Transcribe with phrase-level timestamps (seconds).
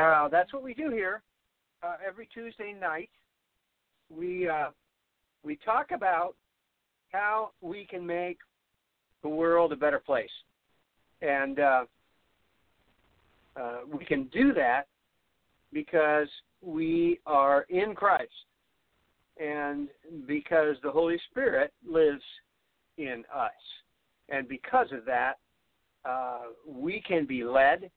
[0.00, 1.20] Yeah, that's what we do here.
[1.82, 3.10] Uh, every Tuesday night,
[4.08, 4.70] we uh,
[5.44, 6.34] we talk about
[7.12, 8.38] how we can make
[9.22, 10.30] the world a better place,
[11.20, 11.84] and uh,
[13.60, 14.84] uh, we can do that
[15.70, 16.28] because
[16.62, 18.32] we are in Christ,
[19.38, 19.88] and
[20.26, 22.22] because the Holy Spirit lives
[22.96, 23.50] in us,
[24.30, 25.34] and because of that,
[26.06, 27.90] uh, we can be led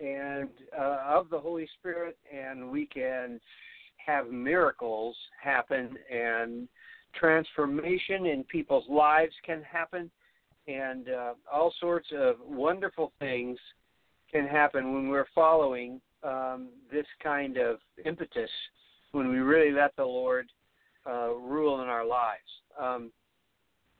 [0.00, 0.48] and
[0.78, 3.40] uh, of the Holy Spirit, and we can
[4.04, 6.68] have miracles happen, and
[7.14, 10.10] transformation in people's lives can happen,
[10.66, 13.58] and uh, all sorts of wonderful things
[14.30, 18.50] can happen when we're following um, this kind of impetus,
[19.12, 20.50] when we really let the Lord
[21.06, 22.40] uh, rule in our lives.
[22.80, 23.10] Um,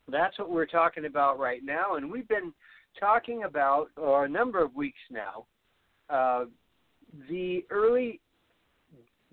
[0.09, 2.53] that's what we're talking about right now, and we've been
[2.99, 5.47] talking about for a number of weeks now
[6.13, 6.45] uh,
[7.29, 8.21] the early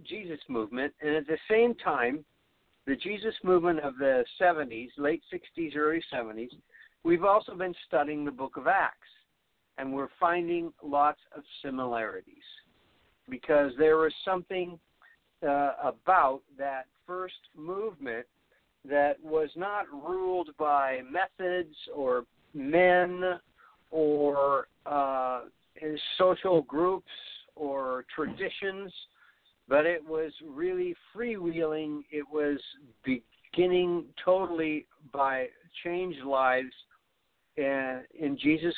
[0.08, 2.24] Jesus movement, and at the same time,
[2.88, 6.50] the Jesus movement of the 70s, late 60s, early 70s,
[7.04, 8.96] we've also been studying the book of Acts,
[9.78, 12.38] and we're finding lots of similarities
[13.30, 14.80] because there was something
[15.48, 18.26] uh, about that first movement
[18.90, 23.40] that was not ruled by methods or men
[23.92, 25.42] or uh,
[26.18, 27.12] social groups
[27.56, 28.92] or traditions,
[29.68, 32.02] but it was really freewheeling.
[32.12, 32.60] It was
[33.04, 35.48] beginning totally by
[35.84, 36.74] changed lives
[37.58, 38.74] and in Jesus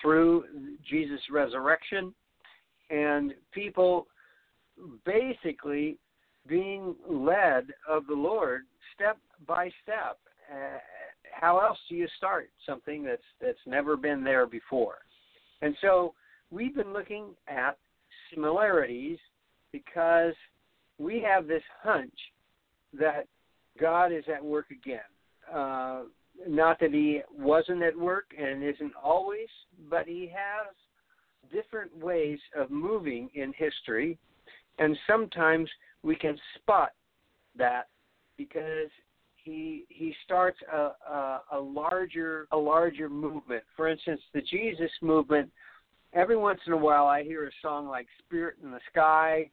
[0.00, 0.44] through
[0.88, 2.14] Jesus' resurrection,
[2.90, 4.06] and people
[5.04, 5.98] basically
[6.46, 8.62] being led of the Lord
[8.94, 10.18] step by step.
[10.52, 10.78] Uh,
[11.32, 14.98] how else do you start something that's that's never been there before?
[15.62, 16.14] And so
[16.50, 17.78] we've been looking at
[18.32, 19.18] similarities
[19.72, 20.34] because
[20.98, 22.14] we have this hunch
[22.98, 23.26] that
[23.80, 25.00] God is at work again.
[25.52, 26.02] Uh,
[26.46, 29.48] not that He wasn't at work and isn't always,
[29.90, 30.74] but He has
[31.52, 34.18] different ways of moving in history,
[34.78, 35.68] and sometimes
[36.02, 36.90] we can spot
[37.56, 37.88] that
[38.36, 38.90] because
[39.44, 43.62] he he starts a, a, a larger a larger movement.
[43.76, 45.50] For instance, the Jesus movement.
[46.14, 49.50] Every once in a while, I hear a song like "Spirit in the Sky,"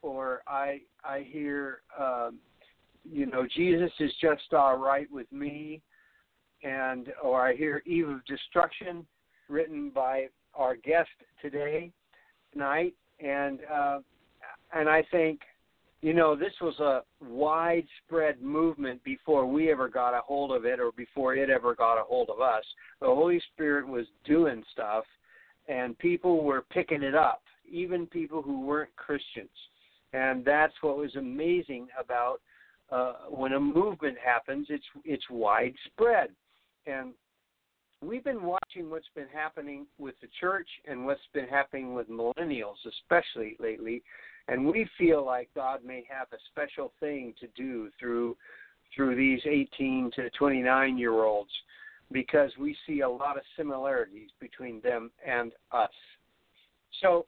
[0.00, 2.38] or I I hear um,
[3.04, 5.82] you know Jesus is just all right with me,
[6.62, 9.04] and or I hear "Eve of Destruction,"
[9.48, 11.10] written by our guest
[11.40, 11.90] today
[12.52, 13.98] tonight, and uh,
[14.72, 15.40] and I think
[16.02, 20.80] you know, this was a widespread movement before we ever got a hold of it
[20.80, 22.64] or before it ever got a hold of us.
[23.00, 25.04] The Holy Spirit was doing stuff
[25.68, 29.48] and people were picking it up, even people who weren't Christians.
[30.12, 32.40] And that's what was amazing about
[32.90, 36.28] uh, when a movement happens, it's it's widespread.
[36.86, 37.12] And
[38.02, 42.74] we've been watching what's been happening with the church and what's been happening with millennials,
[42.86, 44.02] especially lately
[44.48, 48.36] and we feel like God may have a special thing to do through
[48.94, 51.50] through these 18 to 29 year olds
[52.10, 55.90] because we see a lot of similarities between them and us.
[57.00, 57.26] So,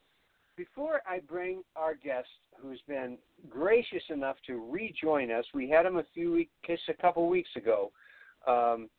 [0.55, 2.27] before I bring our guest,
[2.61, 3.17] who's been
[3.49, 7.91] gracious enough to rejoin us, we had him a few weeks, a couple weeks ago,
[8.47, 8.89] um,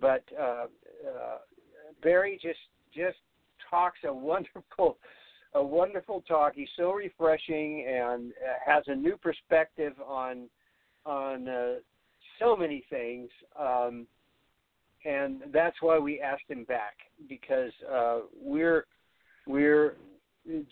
[0.00, 0.66] but uh,
[1.06, 1.38] uh,
[2.02, 2.58] Barry just
[2.94, 3.16] just
[3.70, 4.98] talks a wonderful
[5.56, 6.52] a wonderful talk.
[6.54, 10.48] He's so refreshing and uh, has a new perspective on
[11.06, 11.74] on uh,
[12.38, 13.30] so many things.
[13.58, 14.06] Um,
[15.04, 16.96] and that's why we asked him back
[17.28, 18.86] because uh, we're
[19.46, 19.96] we're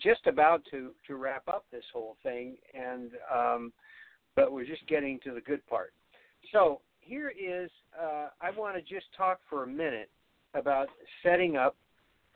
[0.01, 3.73] just about to to wrap up this whole thing, and um,
[4.35, 5.93] but we're just getting to the good part.
[6.51, 10.09] So here is uh, I want to just talk for a minute
[10.53, 10.87] about
[11.23, 11.75] setting up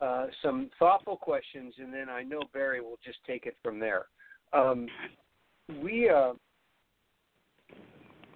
[0.00, 4.06] uh, some thoughtful questions, and then I know Barry will just take it from there.
[4.52, 4.86] Um,
[5.82, 6.32] we uh,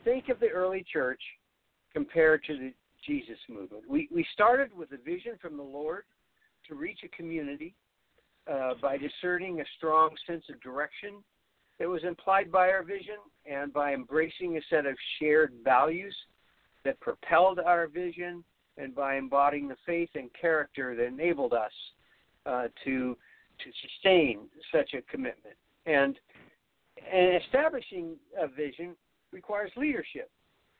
[0.05, 1.21] think of the early church
[1.93, 2.73] compared to the
[3.07, 3.85] Jesus movement.
[3.89, 6.05] We we started with a vision from the Lord
[6.69, 7.75] to reach a community
[8.51, 11.23] uh, by discerning a strong sense of direction
[11.79, 13.17] that was implied by our vision
[13.51, 16.15] and by embracing a set of shared values
[16.85, 18.45] that propelled our vision
[18.77, 21.73] and by embodying the faith and character that enabled us
[22.47, 23.17] uh, to
[23.59, 24.41] to sustain
[24.73, 25.57] such a commitment.
[25.87, 26.17] And,
[27.13, 28.97] and establishing a vision
[29.33, 30.31] requires leadership.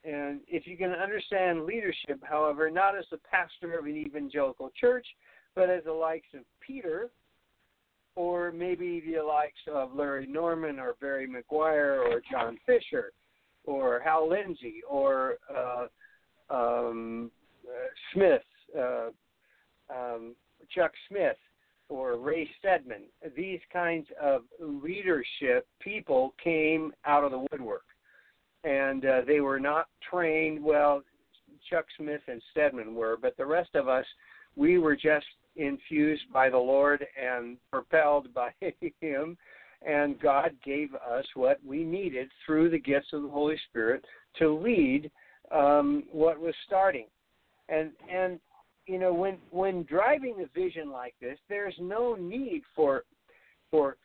[0.03, 5.05] And if you can understand leadership, however, not as the pastor of an evangelical church,
[5.55, 7.09] but as the likes of Peter,
[8.15, 13.11] or maybe the likes of Larry Norman or Barry McGuire or John Fisher
[13.65, 15.87] or Hal Lindsey or uh,
[16.49, 17.31] um,
[18.13, 18.41] Smith,
[18.77, 19.09] uh,
[19.93, 20.35] um,
[20.73, 21.37] Chuck Smith,
[21.89, 23.03] or Ray Stedman.
[23.35, 27.85] These kinds of leadership people came out of the woodwork,
[28.63, 30.63] and uh, they were not trained.
[30.63, 31.03] Well,
[31.69, 34.05] Chuck Smith and Stedman were, but the rest of us,
[34.55, 35.25] we were just
[35.55, 38.51] infused by the Lord and propelled by
[39.01, 39.37] Him.
[39.85, 44.03] And God gave us what we needed through the gifts of the Holy Spirit
[44.39, 45.11] to lead
[45.51, 47.05] um, what was starting.
[47.69, 48.39] And and
[48.87, 53.03] you know when when driving a vision like this there's no need for
[53.71, 53.97] for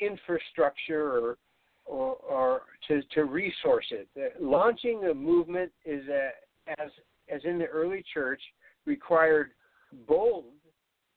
[0.00, 1.38] infrastructure or
[1.86, 4.08] or, or to, to resource it.
[4.40, 6.30] Launching a movement is a,
[6.78, 6.90] as
[7.32, 8.40] as in the early church
[8.86, 9.50] required
[10.06, 10.44] bold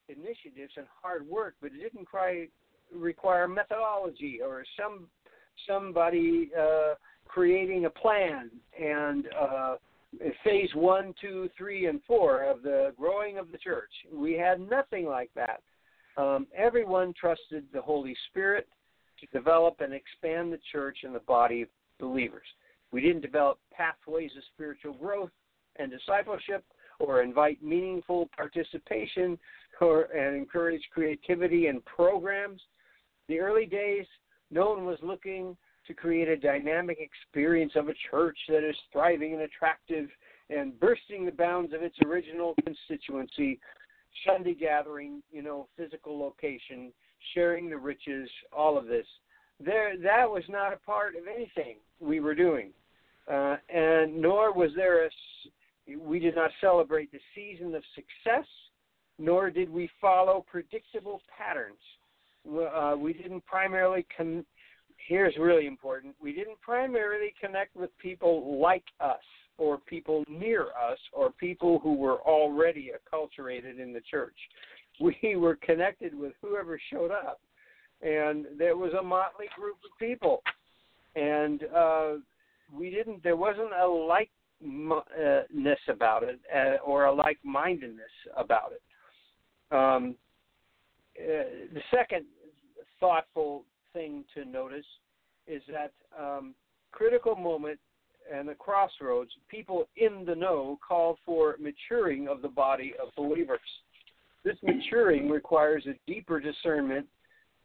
[0.10, 2.50] initiatives and hard work, but it didn't quite
[2.96, 5.08] require methodology or some
[5.68, 6.94] somebody uh,
[7.26, 9.76] creating a plan and uh,
[10.44, 13.92] phase one, two, three, and four of the growing of the church.
[14.12, 15.62] We had nothing like that.
[16.18, 18.68] Um, everyone trusted the Holy Spirit
[19.19, 21.69] to develop and expand the church and the body of
[22.00, 22.48] believers.
[22.92, 25.31] We didn't develop pathways of spiritual growth
[25.77, 26.63] and discipleship
[27.00, 29.38] or invite meaningful participation
[29.81, 32.62] or and encourage creativity and programs.
[33.27, 34.06] The early days,
[34.50, 35.56] no one was looking
[35.88, 40.10] to create a dynamic experience of a church that is thriving and attractive
[40.50, 43.60] and bursting the bounds of its original constituency,
[44.25, 46.92] Sunday gathering, you know, physical location,
[47.34, 49.06] sharing the riches, all of this.
[49.60, 52.69] There, that was not a part of anything we were doing,
[53.31, 55.10] uh, and nor was there a.
[55.98, 58.45] We did not celebrate the season of success,
[59.18, 61.78] nor did we follow predictable patterns.
[62.45, 64.45] Uh, we didn't primarily con-
[65.07, 66.15] here's really important.
[66.21, 69.24] We didn't primarily connect with people like us
[69.57, 74.36] or people near us or people who were already acculturated in the church.
[75.00, 77.39] We were connected with whoever showed up.
[78.01, 80.44] And there was a motley group of people.
[81.15, 82.13] And uh,
[82.71, 88.06] we didn't, there wasn't a likeness about it uh, or a like mindedness
[88.36, 88.81] about it.
[89.75, 90.15] Um,
[91.19, 92.25] uh, the second
[93.00, 93.63] thoughtful
[93.94, 94.86] thing to notice
[95.48, 96.54] is that um,
[96.92, 97.80] critical moment
[98.34, 103.60] and the crossroads, people in the know call for maturing of the body of believers.
[104.44, 107.06] This maturing requires a deeper discernment.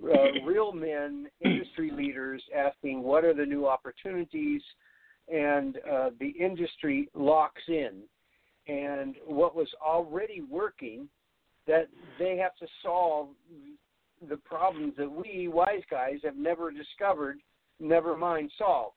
[0.03, 4.63] Uh, real men, industry leaders asking what are the new opportunities,
[5.33, 8.03] and uh, the industry locks in.
[8.69, 11.09] And what was already working,
[11.67, 13.29] that they have to solve
[14.29, 17.39] the problems that we wise guys have never discovered,
[17.81, 18.97] never mind solved.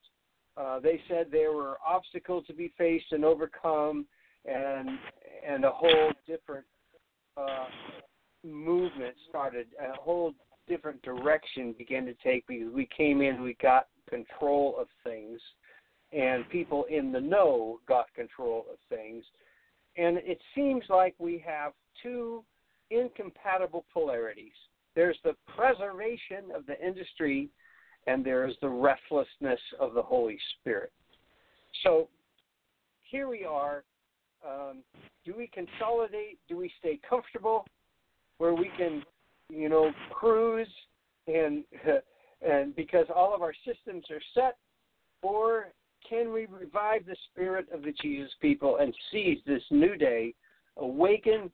[0.57, 4.05] Uh, they said there were obstacles to be faced and overcome,
[4.45, 4.89] and
[5.47, 6.65] and a whole different
[7.37, 7.65] uh,
[8.43, 9.67] movement started.
[9.79, 10.33] A whole
[10.67, 15.39] different direction began to take because we came in, we got control of things,
[16.13, 19.25] and people in the know got control of things,
[19.97, 22.43] and it seems like we have two
[22.91, 24.53] incompatible polarities
[24.95, 27.49] there's the preservation of the industry,
[28.07, 30.91] and there's the restlessness of the Holy Spirit.
[31.83, 32.07] So
[33.03, 33.83] here we are.
[34.47, 34.83] Um,
[35.25, 36.39] do we consolidate?
[36.47, 37.65] Do we stay comfortable
[38.37, 39.03] where we can,
[39.49, 40.67] you know, cruise
[41.27, 41.63] and
[42.41, 44.57] and because all of our systems are set,
[45.21, 45.71] or
[46.07, 50.33] can we revive the spirit of the Jesus people and seize this new day,
[50.77, 51.49] awaken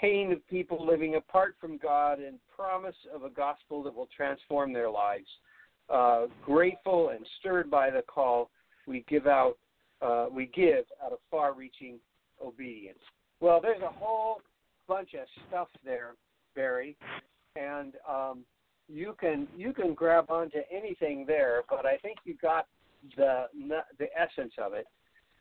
[0.00, 4.72] pain of people living apart from God and promise of a gospel that will transform
[4.72, 5.26] their lives.
[5.88, 8.50] Uh, grateful and stirred by the call,
[8.86, 9.56] we give out,
[10.00, 11.98] uh, we give out of far-reaching
[12.44, 12.98] obedience.
[13.40, 14.40] Well, there's a whole
[14.86, 16.14] bunch of stuff there,
[16.54, 16.96] Barry,
[17.56, 18.44] and um,
[18.88, 21.62] you can you can grab onto anything there.
[21.68, 22.66] But I think you got
[23.16, 23.46] the
[23.98, 24.86] the essence of it,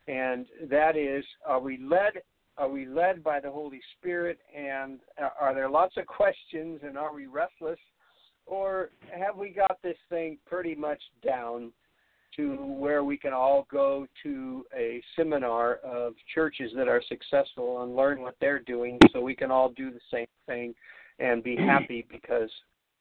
[0.08, 2.22] and that is: Are we led?
[2.60, 4.38] Are we led by the Holy Spirit?
[4.56, 5.00] And
[5.40, 6.82] are there lots of questions?
[6.84, 7.80] And are we restless?
[8.46, 11.72] Or have we got this thing pretty much down
[12.36, 17.96] to where we can all go to a seminar of churches that are successful and
[17.96, 20.76] learn what they're doing so we can all do the same thing
[21.20, 22.50] and be happy because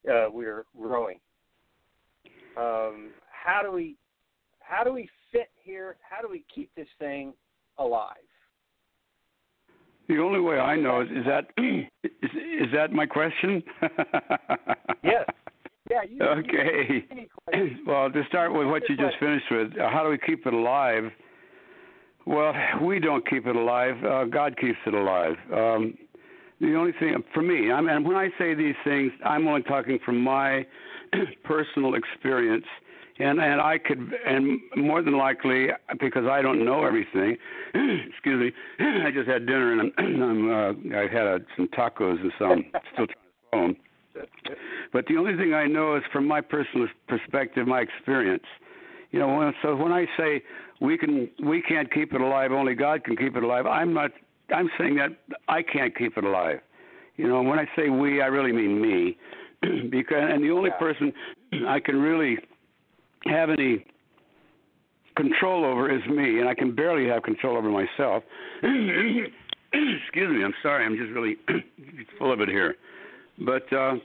[0.08, 1.18] uh, we're growing.
[2.56, 3.96] Um, how do we
[4.60, 5.96] how do we fit here?
[6.08, 7.32] How do we keep this thing
[7.78, 8.27] alive?
[10.08, 11.50] The only way I know is, is that
[12.02, 12.30] is,
[12.62, 13.62] is that my question?
[15.02, 15.24] yes.
[15.90, 16.02] Yeah.
[16.08, 17.04] You, okay.
[17.52, 20.52] You well, to start with what you just finished with, how do we keep it
[20.52, 21.04] alive?
[22.26, 24.02] Well, we don't keep it alive.
[24.04, 25.36] Uh, God keeps it alive.
[25.52, 25.94] Um,
[26.60, 29.98] the only thing for me, I mean, when I say these things, I'm only talking
[30.04, 30.66] from my
[31.44, 32.66] personal experience,
[33.18, 35.68] and and I could, and more than likely,
[36.00, 37.36] because I don't know everything.
[37.74, 42.20] excuse me, I just had dinner and I'm, I'm uh, I had uh, some tacos
[42.20, 43.14] and some still trying to
[43.50, 43.76] swallow them.
[44.92, 48.44] But the only thing I know is from my personal perspective, my experience.
[49.10, 50.42] You know, when, so when I say
[50.80, 53.66] we can, we can't keep it alive, only God can keep it alive.
[53.66, 54.10] I'm not
[54.54, 55.10] I'm saying that
[55.48, 56.60] I can't keep it alive.
[57.16, 59.16] You know, when I say we, I really mean me,
[59.90, 60.78] because and the only yeah.
[60.78, 61.12] person
[61.66, 62.38] I can really
[63.26, 63.84] have any
[65.16, 68.22] control over is me, and I can barely have control over myself.
[68.62, 71.36] Excuse me, I'm sorry, I'm just really
[72.18, 72.76] full of it here.
[73.38, 73.96] But uh,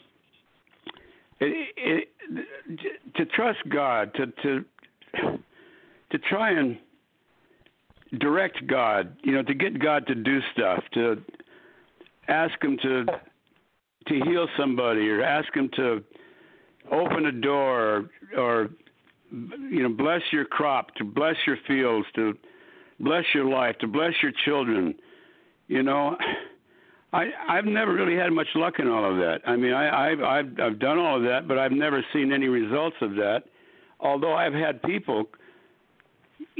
[1.40, 2.10] it, it,
[3.16, 4.66] to trust God, to to
[6.12, 6.78] to try and
[8.20, 11.22] direct God, you know, to get God to do stuff, to
[12.28, 13.06] ask him to
[14.08, 16.04] to heal somebody or ask him to
[16.92, 18.70] open a door or, or
[19.34, 22.38] you know, bless your crop, to bless your fields, to
[23.00, 24.94] bless your life, to bless your children.
[25.68, 26.16] You know,
[27.14, 29.42] I I've never really had much luck in all of that.
[29.48, 32.48] I mean, I I've I've I've done all of that, but I've never seen any
[32.48, 33.44] results of that.
[34.00, 35.26] Although I've had people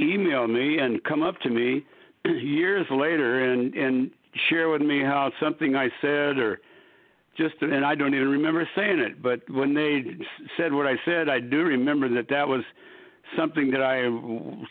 [0.00, 1.84] email me and come up to me
[2.24, 4.10] years later and and
[4.48, 6.60] share with me how something I said or
[7.36, 10.04] just and I don't even remember saying it, but when they
[10.56, 12.62] said what I said, I do remember that that was
[13.36, 14.02] something that I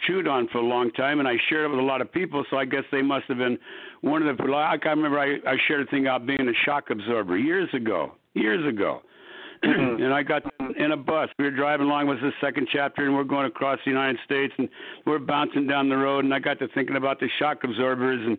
[0.05, 2.45] chewed on for a long time, and I shared it with a lot of people.
[2.49, 3.57] So I guess they must have been
[4.01, 4.43] one of the.
[4.43, 8.13] Like I remember, I, I shared a thing about being a shock absorber years ago.
[8.35, 9.03] Years ago,
[9.63, 10.01] mm-hmm.
[10.01, 10.43] and I got
[10.75, 11.29] in a bus.
[11.37, 14.51] We were driving along was the second chapter, and we're going across the United States,
[14.57, 14.67] and
[15.05, 18.37] we're bouncing down the road, and I got to thinking about the shock absorbers, and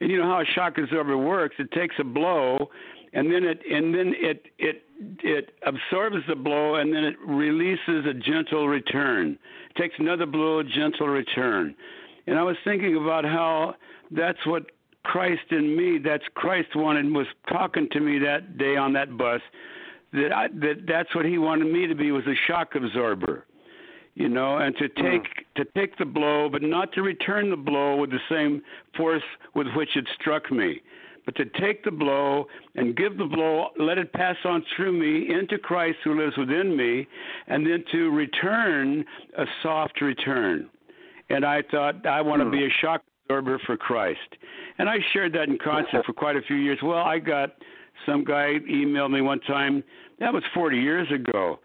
[0.00, 1.56] and you know how a shock absorber works.
[1.58, 2.70] It takes a blow,
[3.14, 4.82] and then it and then it it
[5.22, 9.38] it absorbs the blow, and then it releases a gentle return.
[9.70, 11.74] It takes another blow, a gentle return.
[12.26, 13.74] And I was thinking about how
[14.10, 14.66] that's what
[15.04, 19.40] Christ in me, that's Christ wanted, was talking to me that day on that bus
[20.12, 23.44] that I, that that's what he wanted me to be was a shock absorber,
[24.14, 25.44] you know, and to take mm.
[25.56, 28.62] to take the blow, but not to return the blow with the same
[28.96, 29.22] force
[29.54, 30.80] with which it struck me,
[31.24, 35.34] but to take the blow and give the blow, let it pass on through me
[35.34, 37.06] into Christ who lives within me,
[37.46, 39.04] and then to return
[39.38, 40.68] a soft return.
[41.30, 42.64] And I thought I want to be hmm.
[42.64, 44.18] a shock absorber for Christ,
[44.78, 46.78] and I shared that in concert for quite a few years.
[46.82, 47.56] Well, I got
[48.06, 49.82] some guy emailed me one time
[50.20, 51.58] that was 40 years ago,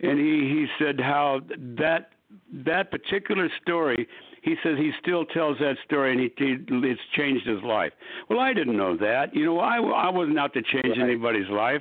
[0.00, 1.40] and he he said how
[1.78, 2.10] that
[2.52, 4.08] that particular story.
[4.44, 7.92] He says he still tells that story, and he, he it's changed his life.
[8.28, 9.34] Well, I didn't know that.
[9.34, 11.00] You know, I I wasn't out to change right.
[11.00, 11.80] anybody's life.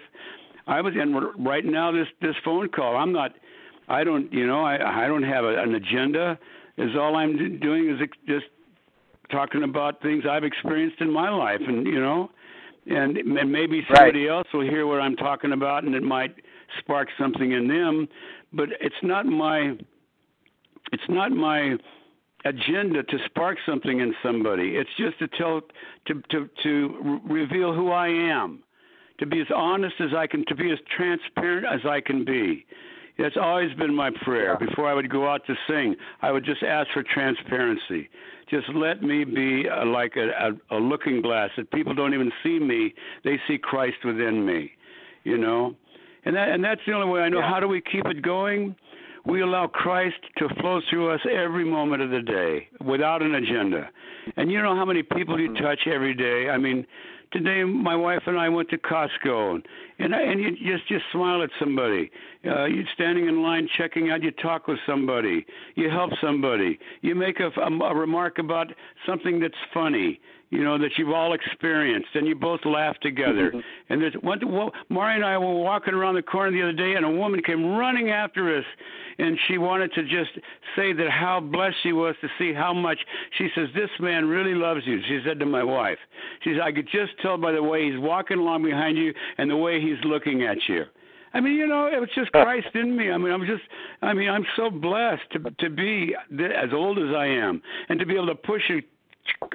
[0.66, 2.96] I was in right now this this phone call.
[2.96, 3.34] I'm not.
[3.90, 4.32] I don't.
[4.32, 6.40] You know, I I don't have a, an agenda.
[6.78, 8.46] Is all I'm doing is just
[9.30, 12.32] talking about things I've experienced in my life, and you know,
[12.88, 14.38] and, and maybe somebody right.
[14.38, 16.34] else will hear what I'm talking about, and it might
[16.80, 18.08] spark something in them.
[18.54, 19.76] But it's not my
[20.94, 21.76] it's not my
[22.46, 24.76] agenda to spark something in somebody.
[24.76, 25.62] It's just to tell
[26.08, 28.64] to to to reveal who I am,
[29.20, 32.66] to be as honest as I can, to be as transparent as I can be.
[33.18, 34.58] That's always been my prayer.
[34.58, 38.10] Before I would go out to sing, I would just ask for transparency.
[38.50, 40.30] Just let me be a, like a,
[40.72, 44.72] a, a looking glass that people don't even see me; they see Christ within me.
[45.24, 45.76] You know,
[46.26, 47.40] and that and that's the only way I know.
[47.40, 47.50] Yeah.
[47.50, 48.76] How do we keep it going?
[49.26, 53.90] We allow Christ to flow through us every moment of the day without an agenda.
[54.36, 55.64] And you know how many people you mm-hmm.
[55.64, 56.50] touch every day?
[56.50, 56.86] I mean,
[57.32, 59.62] today my wife and I went to Costco
[60.04, 62.12] and, and and you just just smile at somebody.
[62.46, 64.22] Uh, you're standing in line checking out.
[64.24, 65.46] You talk with somebody.
[65.76, 66.80] You help somebody.
[67.02, 68.68] You make a, a, a remark about
[69.06, 70.20] something that's funny
[70.54, 73.50] you know, that you've all experienced, and you both laugh together.
[73.50, 73.60] Mm-hmm.
[73.90, 74.40] And there's one.
[74.46, 77.42] Well, Mari and I were walking around the corner the other day, and a woman
[77.42, 78.66] came running after us,
[79.18, 80.30] and she wanted to just
[80.76, 83.00] say that how blessed she was to see how much.
[83.40, 85.98] She says, "This man really loves you." She said to my wife.
[86.44, 89.50] She said, "I could just tell by the way he's walking along behind you and
[89.50, 90.84] the way he's looking at you."
[91.34, 93.12] I mean, you know, it was just Christ in me.
[93.12, 93.64] I mean, I'm just,
[94.04, 98.06] I mean, I'm so blessed to to be as old as I am and to
[98.06, 98.82] be able to push a,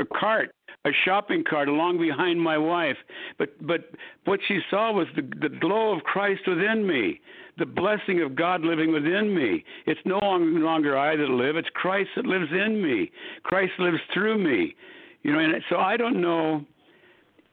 [0.00, 0.50] a cart
[0.85, 2.97] a shopping cart along behind my wife.
[3.38, 3.90] But but
[4.25, 7.21] what she saw was the the glow of Christ within me,
[7.59, 9.64] the blessing of God living within me.
[9.87, 13.11] It's no longer I that live; it's Christ that lives in me.
[13.42, 14.75] Christ lives through me.
[15.23, 16.64] You know, and so I don't know.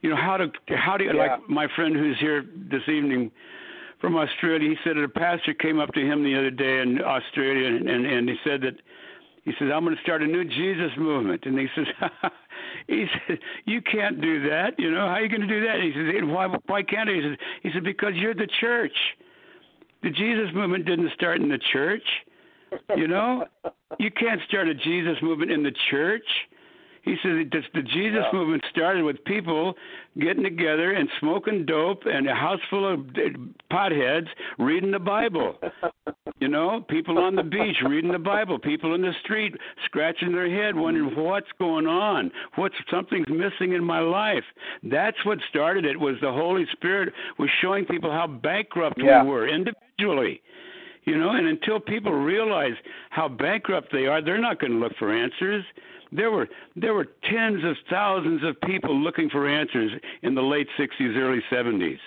[0.05, 1.31] You know how to how do you yeah.
[1.31, 3.31] like my friend who's here this evening
[3.99, 4.69] from Australia.
[4.69, 7.89] He said that a pastor came up to him the other day in Australia, and
[7.89, 8.75] and, and he said that
[9.45, 11.45] he says, I'm going to start a new Jesus movement.
[11.45, 11.85] And he says,
[12.87, 14.73] he said, you can't do that.
[14.77, 15.75] You know, how are you going to do that?
[15.77, 17.13] And he says, why, why can't I?
[17.13, 18.95] He says, he said, because you're the church.
[20.03, 22.05] The Jesus movement didn't start in the church.
[22.95, 23.45] You know,
[23.99, 26.25] you can't start a Jesus movement in the church.
[27.05, 28.37] He said the Jesus yeah.
[28.37, 29.75] movement started with people
[30.19, 33.37] getting together and smoking dope and a house full of uh,
[33.71, 35.55] potheads reading the Bible.
[36.39, 39.53] you know, people on the beach reading the Bible, people in the street
[39.85, 41.21] scratching their head wondering mm-hmm.
[41.21, 44.43] what's going on, what's something's missing in my life.
[44.81, 49.21] That's what started it was the Holy Spirit was showing people how bankrupt yeah.
[49.23, 50.41] we were individually.
[51.03, 52.73] You know, and until people realize
[53.11, 55.63] how bankrupt they are, they're not going to look for answers.
[56.11, 60.67] There were there were tens of thousands of people looking for answers in the late
[60.77, 61.99] 60s, early 70s.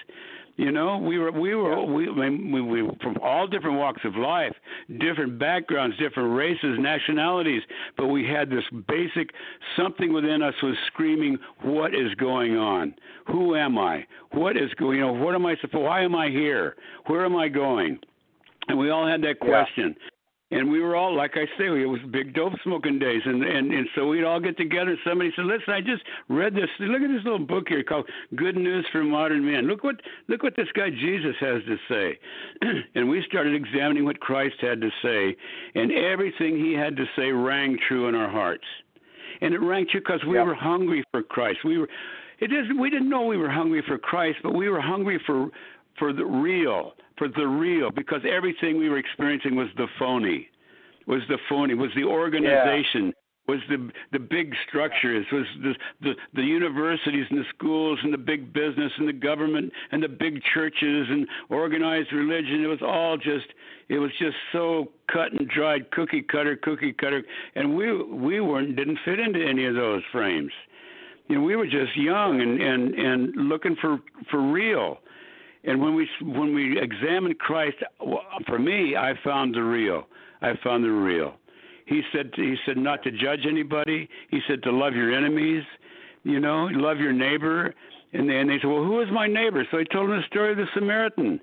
[0.59, 4.53] You know, we were we were we, we we from all different walks of life,
[4.99, 7.63] different backgrounds, different races, nationalities,
[7.97, 9.31] but we had this basic
[9.77, 12.93] something within us was screaming, "What is going on?
[13.29, 14.05] Who am I?
[14.33, 14.99] What is going?
[14.99, 15.85] You know, what am I supposed?
[15.85, 16.75] Why am I here?
[17.07, 18.01] Where am I going?"
[18.67, 19.95] And we all had that question.
[19.97, 20.08] Yeah
[20.51, 23.73] and we were all like I say, it was big dope smoking days, and and
[23.73, 24.91] and so we'd all get together.
[24.91, 26.69] And somebody said, "Listen, I just read this.
[26.81, 29.67] Look at this little book here called Good News for Modern Men.
[29.67, 29.97] Look what
[30.29, 32.19] look what this guy Jesus has to say."
[32.95, 35.37] and we started examining what Christ had to say,
[35.75, 38.65] and everything he had to say rang true in our hearts,
[39.43, 40.47] and it rang true because we yep.
[40.47, 41.59] were hungry for Christ.
[41.65, 41.89] We were.
[42.41, 42.81] It isn't.
[42.81, 45.51] We didn't know we were hungry for Christ, but we were hungry for
[45.99, 50.49] for the real, for the real, because everything we were experiencing was the phony,
[51.07, 53.07] was the phony, was the organization.
[53.07, 53.13] Yeah.
[53.49, 58.19] Was the the big structures, was the, the the universities and the schools and the
[58.19, 62.63] big business and the government and the big churches and organized religion.
[62.63, 63.47] It was all just
[63.89, 67.23] it was just so cut and dried, cookie cutter, cookie cutter,
[67.55, 70.53] and we we weren't didn't fit into any of those frames.
[71.29, 73.99] You know, we were just young and and and looking for
[74.31, 74.99] for real
[75.65, 77.77] and when we when we examine Christ,
[78.47, 80.07] for me, I found the real.
[80.41, 81.35] I found the real.
[81.87, 84.09] He said he said not to judge anybody.
[84.31, 85.65] He said to love your enemies.
[86.23, 87.75] You know, love your neighbor.
[88.13, 89.67] And they, and they said, well, who is my neighbor?
[89.71, 91.41] So he told him the story of the Samaritan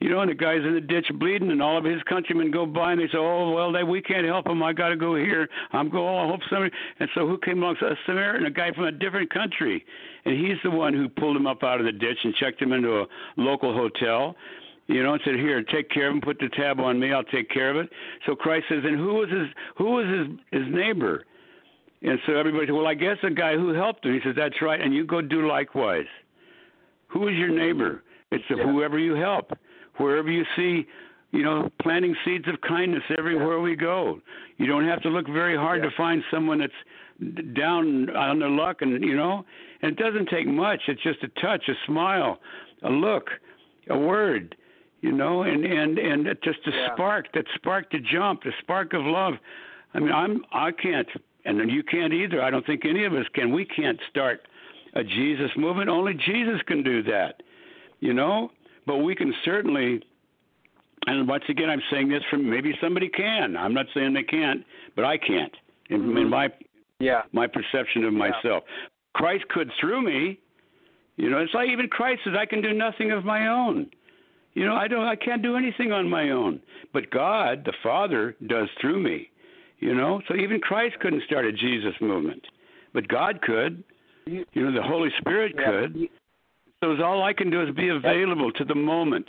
[0.00, 2.64] you know, and the guy's in the ditch bleeding, and all of his countrymen go
[2.64, 4.62] by, and they say, "Oh, well, they, we can't help him.
[4.62, 5.48] I got to go here.
[5.72, 6.04] I'm going.
[6.04, 7.76] Oh, I hope somebody." And so, who came along?
[7.82, 9.84] A Samaritan, a guy from a different country,
[10.24, 12.72] and he's the one who pulled him up out of the ditch and checked him
[12.72, 13.06] into a
[13.36, 14.36] local hotel.
[14.86, 16.20] You know, and said, "Here, take care of him.
[16.20, 17.12] Put the tab on me.
[17.12, 17.90] I'll take care of it."
[18.24, 19.48] So Christ says, "And who was his?
[19.78, 21.24] Who was his his neighbor?"
[22.02, 24.62] And so everybody said, "Well, I guess the guy who helped him." He says, "That's
[24.62, 26.06] right, and you go do likewise."
[27.08, 28.04] Who is your neighbor?
[28.30, 28.62] It's yeah.
[28.62, 29.52] whoever you help
[29.98, 30.86] wherever you see
[31.30, 34.20] you know, planting seeds of kindness everywhere we go.
[34.56, 35.90] You don't have to look very hard yeah.
[35.90, 39.44] to find someone that's down on their luck, and you know,
[39.82, 40.80] and it doesn't take much.
[40.88, 42.38] It's just a touch, a smile,
[42.82, 43.28] a look,
[43.90, 44.56] a word,
[45.00, 46.94] you know, and and and just a yeah.
[46.94, 49.34] spark, that spark to jump, the spark of love.
[49.92, 51.08] I mean, I'm I can't,
[51.44, 52.42] and you can't either.
[52.42, 53.52] I don't think any of us can.
[53.52, 54.40] We can't start
[54.94, 55.90] a Jesus movement.
[55.90, 57.42] Only Jesus can do that,
[58.00, 58.50] you know
[58.88, 60.02] but we can certainly
[61.06, 64.64] and once again i'm saying this from maybe somebody can i'm not saying they can't
[64.96, 65.54] but i can't
[65.90, 66.16] in, mm-hmm.
[66.16, 66.48] in my
[66.98, 68.88] yeah my perception of myself yeah.
[69.14, 70.40] christ could through me
[71.16, 73.88] you know it's like even christ says i can do nothing of my own
[74.54, 76.60] you know i don't i can't do anything on my own
[76.92, 79.30] but god the father does through me
[79.80, 82.44] you know so even christ couldn't start a jesus movement
[82.94, 83.84] but god could
[84.26, 85.70] you know the holy spirit yeah.
[85.70, 86.08] could
[86.82, 89.26] So all I can do is be available to the moment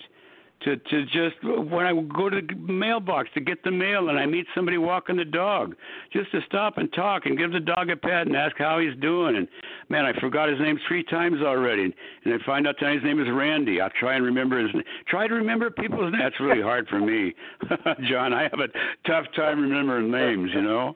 [0.62, 4.25] to to just when I go to the mailbox to get the mail and I
[4.25, 5.75] meet somebody walking the dog,
[6.13, 8.95] just to stop and talk and give the dog a pet and ask how he's
[9.01, 9.35] doing.
[9.35, 9.47] And
[9.89, 13.19] man, I forgot his name three times already, and I find out tonight his name
[13.19, 13.81] is Randy.
[13.81, 14.69] I'll try and remember his.
[15.07, 16.21] Try to remember people's names.
[16.21, 17.33] That's really hard for me,
[18.09, 18.33] John.
[18.33, 18.67] I have a
[19.07, 20.95] tough time remembering names, you know.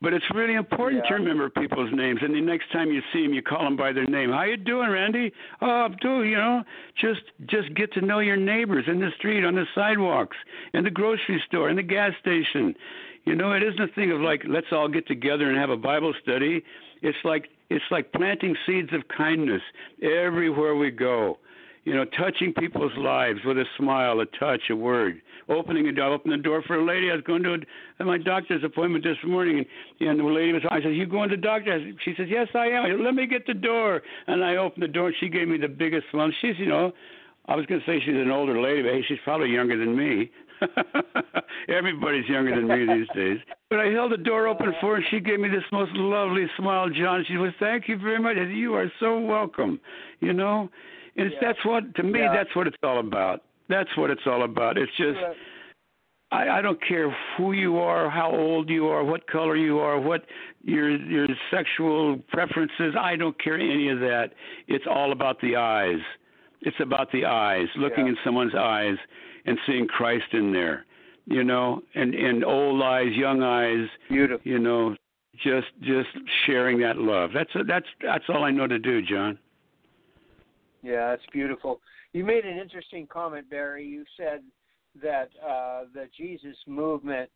[0.00, 1.08] But it's really important Yeah.
[1.08, 3.92] to remember people's names, and the next time you see them, you call them by
[3.92, 4.30] their name.
[4.30, 5.32] How you doing, Randy?
[5.60, 6.24] Oh, Abdul.
[6.24, 10.36] You know, just just get to know your neighbors in the street, on the sidewalks,
[10.72, 12.76] in the grocery store, in the gas station.
[13.24, 15.76] You know, it isn't a thing of like let's all get together and have a
[15.76, 16.62] Bible study.
[17.02, 19.62] It's like it's like planting seeds of kindness
[20.00, 21.38] everywhere we go.
[21.84, 25.20] You know, touching people's lives with a smile, a touch, a word.
[25.48, 27.10] Opening a door, open the door for a lady.
[27.10, 27.58] I was going to
[28.00, 29.64] a, my doctor's appointment this morning,
[30.00, 30.62] and, and the lady was.
[30.70, 33.00] I said, "You going to the doctor?" Said, she says, "Yes, I am." I said,
[33.00, 35.68] "Let me get the door." And I opened the door, and she gave me the
[35.68, 36.30] biggest smile.
[36.42, 36.92] She's, you know,
[37.46, 39.96] I was going to say she's an older lady, but hey, she's probably younger than
[39.96, 40.30] me.
[41.68, 43.38] Everybody's younger than me these days.
[43.70, 46.46] But I held the door open for her, and she gave me this most lovely
[46.58, 47.24] smile, John.
[47.26, 48.36] She was, "Thank you very much.
[48.36, 49.80] Said, You are so welcome."
[50.20, 50.68] You know,
[51.16, 51.38] and Yeah.
[51.40, 52.34] that's what to me Yeah.
[52.34, 53.42] that's what it's all about.
[53.68, 54.78] That's what it's all about.
[54.78, 55.18] It's just
[56.30, 59.98] I, I don't care who you are, how old you are, what color you are,
[60.00, 60.24] what
[60.62, 62.94] your your sexual preferences.
[62.98, 64.30] I don't care any of that.
[64.66, 66.00] It's all about the eyes.
[66.62, 68.12] It's about the eyes, looking Yeah.
[68.12, 68.96] in someone's eyes
[69.46, 70.84] and seeing Christ in there.
[71.26, 73.86] You know, and and old eyes, young eyes.
[74.08, 74.50] beautiful.
[74.50, 74.96] You know,
[75.42, 76.08] just just
[76.46, 77.30] sharing that love.
[77.32, 79.38] That's that's that's all I know to do, John.
[80.82, 81.80] Yeah, that's beautiful.
[82.12, 83.86] You made an interesting comment, Barry.
[83.86, 84.42] You said
[85.02, 87.30] that uh, the Jesus movement,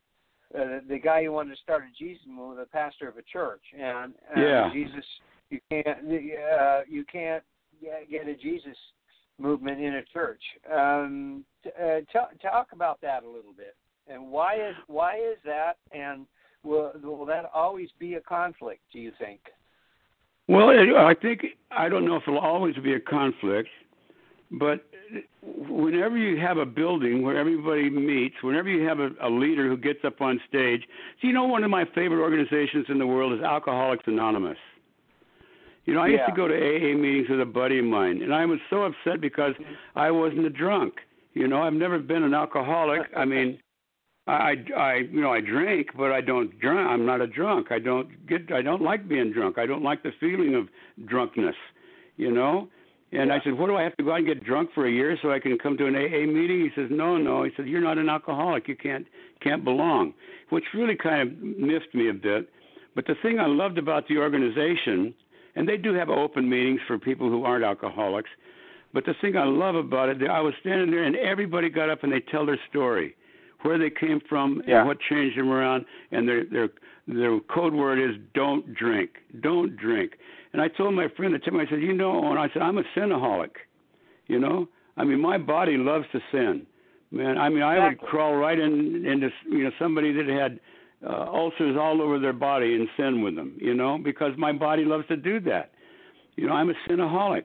[0.55, 3.63] uh, the guy who wanted to start a Jesus movement, the pastor of a church,
[3.79, 4.71] and, and Yeah.
[4.73, 5.05] Jesus,
[5.51, 7.43] you can't, uh, you can't
[8.11, 8.77] get a Jesus
[9.39, 10.43] movement in a church.
[10.73, 13.77] Um, t- uh, t- talk about that a little bit,
[14.09, 16.27] and why is why is that, and
[16.63, 18.81] will will that always be a conflict?
[18.93, 19.41] Do you think?
[20.49, 23.69] Well, I think I don't know if it'll always be a conflict,
[24.53, 24.85] but
[25.43, 29.77] whenever you have a building where everybody meets, whenever you have a, a leader who
[29.77, 30.83] gets up on stage,
[31.21, 34.59] so you know one of my favorite organizations in the world is Alcoholics Anonymous.
[35.85, 38.33] You know, I used to go to AA meetings with a buddy of mine, and
[38.33, 39.55] I was so upset because
[39.97, 40.95] I wasn't a drunk.
[41.35, 43.01] You know, I've never been an alcoholic.
[43.17, 43.59] I mean,
[44.29, 46.79] I, I, you know, I drink, but I don't drink.
[46.79, 47.73] I'm not a drunk.
[47.73, 48.53] I don't get.
[48.53, 49.59] I don't like being drunk.
[49.59, 50.69] I don't like the feeling of
[51.09, 51.57] drunkenness.
[52.17, 52.69] You know.
[53.13, 54.91] And I said, "What do I have to go out and get drunk for a
[54.91, 57.67] year so I can come to an AA meeting?" He says, "No, no." He said,
[57.69, 58.69] "You're not an alcoholic.
[58.69, 59.07] You can't
[59.41, 60.15] can't belong,"
[60.49, 62.49] which really kind of miffed me a bit.
[62.95, 65.15] But the thing I loved about the organization,
[65.57, 68.31] and they do have open meetings for people who aren't alcoholics.
[68.95, 72.03] But the thing I love about it, I was standing there and everybody got up
[72.05, 73.15] and they tell their story,
[73.63, 74.79] where they came from Yeah.
[74.81, 75.85] and what changed them around.
[76.11, 76.71] And their their
[77.07, 80.19] their code word is "Don't drink, don't drink."
[80.53, 82.63] And I told my friend at the time, I said, "You know," and I said,
[82.63, 83.53] "I'm a sinaholic."
[84.27, 86.67] You know, I mean, my body loves to sin.
[87.11, 90.61] Man, I mean, I would crawl right in into you know somebody that had
[91.07, 93.57] uh, ulcers all over their body and sin with them.
[93.61, 95.73] You know, because my body loves to do that.
[96.37, 97.45] You know, I'm a sinaholic.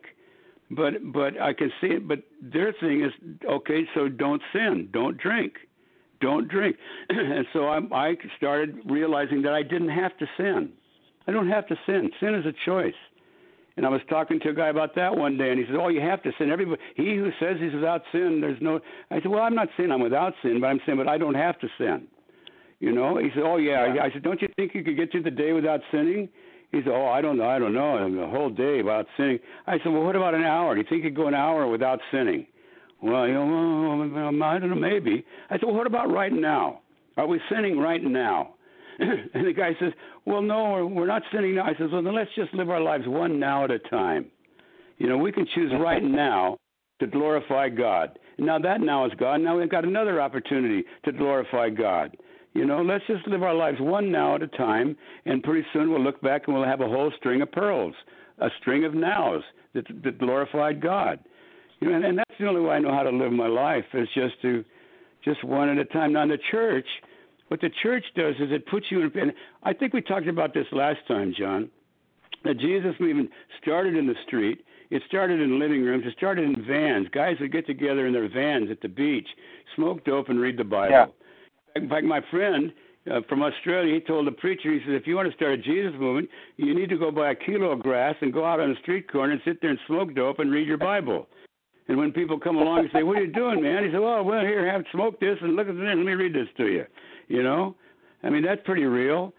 [0.72, 2.08] But but I can see it.
[2.08, 3.12] But their thing is
[3.50, 3.88] okay.
[3.94, 4.90] So don't sin.
[4.92, 5.54] Don't drink.
[6.20, 6.76] Don't drink.
[7.10, 10.72] and so I I started realizing that I didn't have to sin.
[11.28, 12.10] I don't have to sin.
[12.20, 12.94] Sin is a choice.
[13.76, 15.90] And I was talking to a guy about that one day, and he said, "Oh,
[15.90, 16.50] you have to sin.
[16.50, 18.80] Everybody, he who says he's without sin, there's no."
[19.12, 21.36] I said, "Well, I'm not saying I'm without sin, but I'm saying, but I don't
[21.36, 22.08] have to sin."
[22.80, 23.18] You know?
[23.18, 24.04] He said, "Oh yeah." Yeah.
[24.04, 26.28] I said, "Don't you think you could get through the day without sinning?"
[26.72, 27.48] He said, "Oh, I don't know.
[27.48, 27.98] I don't know.
[27.98, 30.74] I mean, a whole day without sinning." I said, "Well, what about an hour?
[30.74, 32.48] Do you think you could go an hour without sinning?"
[33.00, 35.24] Well, you know, well, I don't know, maybe.
[35.52, 36.82] I said, "Well, what about right now?
[37.16, 38.56] Are we sinning right now?"
[39.34, 39.94] and the guy says,
[40.26, 42.82] "Well, no, we're, we're not sinning now." I says, "Well, then let's just live our
[42.82, 44.26] lives one now at a time.
[44.98, 46.58] You know, we can choose right now
[47.00, 48.18] to glorify God.
[48.40, 49.38] Now that now is God.
[49.38, 52.16] Now we've got another opportunity to glorify God.
[52.54, 55.92] You know, let's just live our lives one now at a time, and pretty soon
[55.92, 57.94] we'll look back and we'll have a whole string of pearls,
[58.40, 59.44] a string of nows
[59.76, 61.20] that, that glorified God.
[61.80, 63.86] You know, and, and that's the only way I know how to live my life
[63.94, 64.66] is just to,
[65.24, 66.14] just one at a time.
[66.14, 66.88] Now in the church,
[67.48, 69.12] what the church does is it puts you in.
[69.20, 69.34] And
[69.64, 71.70] I think we talked about this last time, John.
[72.44, 73.32] That Jesus movement
[73.62, 74.64] started in the street.
[74.90, 76.06] It started in living rooms.
[76.06, 77.08] It started in vans.
[77.12, 79.28] Guys would get together in their vans at the beach,
[79.76, 80.92] smoke dope, and read the Bible.
[80.92, 81.06] Yeah.
[81.76, 82.72] In fact, my friend
[83.12, 83.94] uh, from Australia.
[83.94, 86.74] He told the preacher, he said, if you want to start a Jesus movement, you
[86.74, 89.34] need to go buy a kilo of grass and go out on a street corner
[89.34, 91.28] and sit there and smoke dope and read your Bible.
[91.88, 94.24] And when people come along and say, "What are you doing, man?" He said, "Well,
[94.24, 95.86] well, here, have smoke this and look at this.
[95.86, 96.86] Let me read this to you."
[97.28, 97.76] You know,
[98.24, 99.34] I mean that's pretty real.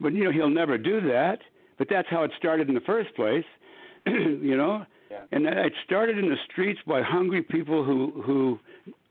[0.00, 1.38] But you know he'll never do that.
[1.78, 3.44] But that's how it started in the first place.
[4.06, 5.22] you know, Yeah.
[5.32, 8.58] and it started in the streets by hungry people who who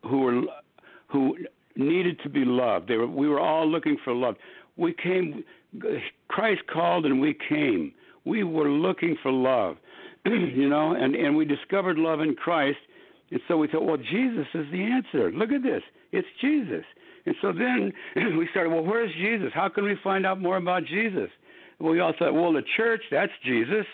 [0.09, 0.41] who were
[1.07, 1.37] who
[1.75, 2.87] needed to be loved.
[2.87, 4.35] They were we were all looking for love.
[4.77, 5.43] We came
[6.27, 7.93] Christ called and we came.
[8.25, 9.77] We were looking for love.
[10.25, 12.79] you know, and and we discovered love in Christ.
[13.31, 15.31] And so we thought, well, Jesus is the answer.
[15.31, 15.81] Look at this.
[16.11, 16.85] It's Jesus.
[17.25, 17.93] And so then
[18.37, 19.51] we started, well, where's Jesus?
[19.53, 21.29] How can we find out more about Jesus?
[21.79, 23.85] We all thought, well, the church, that's Jesus.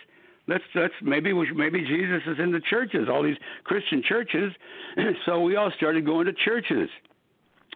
[0.48, 4.52] Let's let's maybe we, maybe Jesus is in the churches, all these Christian churches.
[5.26, 6.90] so we all started going to churches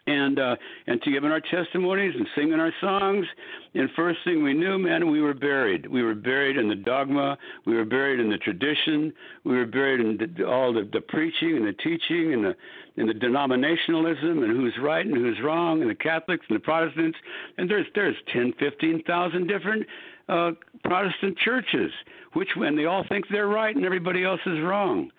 [0.08, 0.56] and uh
[0.88, 3.26] and to giving our testimonies and singing our songs.
[3.74, 5.88] And first thing we knew man we were buried.
[5.88, 7.38] We were buried in the dogma.
[7.66, 9.14] We were buried in the tradition.
[9.44, 12.56] We were buried in the, all the, the preaching and the teaching and the
[12.98, 17.18] and the denominationalism and who's right and who's wrong and the catholics and the protestants.
[17.58, 19.86] And there's there's ten fifteen thousand different
[20.30, 20.52] uh
[20.84, 21.92] protestant churches
[22.34, 25.12] which when they all think they're right and everybody else is wrong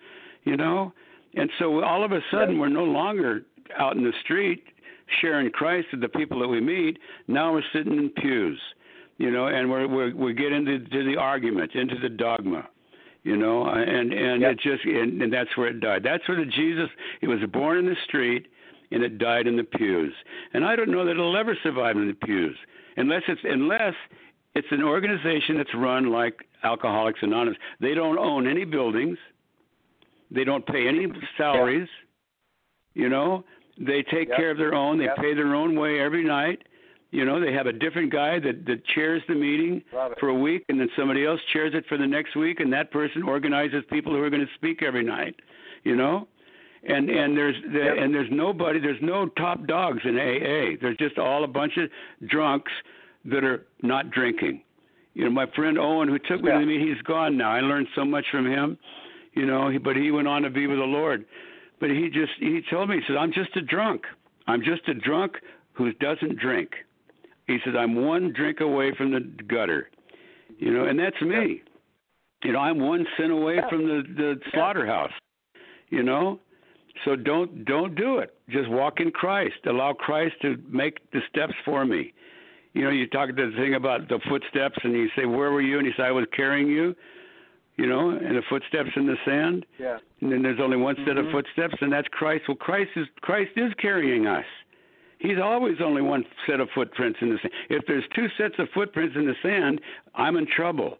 [0.45, 0.93] you know?
[1.35, 3.41] And so all of a sudden we're no longer
[3.77, 4.63] out in the street
[5.21, 6.97] sharing Christ with the people that we meet.
[7.27, 8.59] Now we're sitting in pews,
[9.17, 12.67] you know, and we're we're we get into to the argument, into the dogma,
[13.23, 14.51] you know, and and Yep.
[14.51, 16.03] it just and, and that's where it died.
[16.03, 16.89] That's where the Jesus.
[17.21, 18.47] He was born in the street,
[18.91, 20.13] and it died in the pews.
[20.53, 22.57] And I don't know that it'll ever survive in the pews
[22.97, 23.93] unless it's unless
[24.55, 27.57] it's an organization that's run like Alcoholics Anonymous.
[27.79, 29.17] They don't own any buildings.
[30.31, 31.89] They don't pay any salaries.
[32.93, 33.43] You know,
[33.77, 34.37] they take Yep.
[34.37, 34.97] care of their own.
[34.97, 35.17] They Yep.
[35.17, 36.61] pay their own way every night.
[37.11, 39.83] You know, they have a different guy that that chairs the meeting
[40.19, 42.91] for a week, and then somebody else chairs it for the next week, and that
[42.91, 45.35] person organizes people who are going to speak every night.
[45.83, 46.27] You know,
[46.83, 48.03] and and there's there, Yep.
[48.03, 50.75] and there's nobody, there's no top dogs in AA.
[50.81, 51.89] There's just all a bunch of
[52.25, 52.71] drunks
[53.25, 54.61] that are not drinking.
[55.13, 56.55] You know, my friend Owen, who took me Yeah.
[56.55, 57.51] to the meeting, he's gone now.
[57.51, 58.77] I learned so much from him.
[59.33, 61.23] You know, he, but he went on to be with the Lord.
[61.79, 64.03] But he just he told me he said I'm just a drunk.
[64.47, 65.33] I'm just a drunk
[65.73, 66.71] who doesn't drink.
[67.47, 69.89] He said I'm one drink away from the gutter.
[70.57, 71.61] You know, and that's me.
[72.43, 75.11] You know, I'm one sin away from the the slaughterhouse.
[75.89, 76.39] You know,
[77.03, 78.33] so don't don't do it.
[78.49, 79.55] Just walk in Christ.
[79.65, 82.13] Allow Christ to make the steps for me.
[82.73, 85.77] You know, you talk the thing about the footsteps, and you say, "Where were you?"
[85.77, 86.95] And you say, "I was carrying you."
[87.77, 89.65] You know, and the footsteps in the sand.
[89.77, 89.97] Yeah.
[90.21, 91.31] And then there's only one set of Mhm.
[91.33, 92.47] footsteps, and that's Christ.
[92.47, 94.45] Well, Christ is Christ is carrying us.
[95.19, 97.53] He's always only one set of footprints in the sand.
[97.69, 99.81] If there's two sets of footprints in the sand,
[100.13, 100.99] I'm in trouble,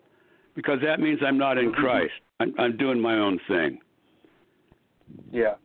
[0.53, 1.75] because that means I'm not in Mhm.
[1.75, 2.13] Christ.
[2.41, 3.79] I'm, I'm doing my own thing.
[5.31, 5.55] Yeah.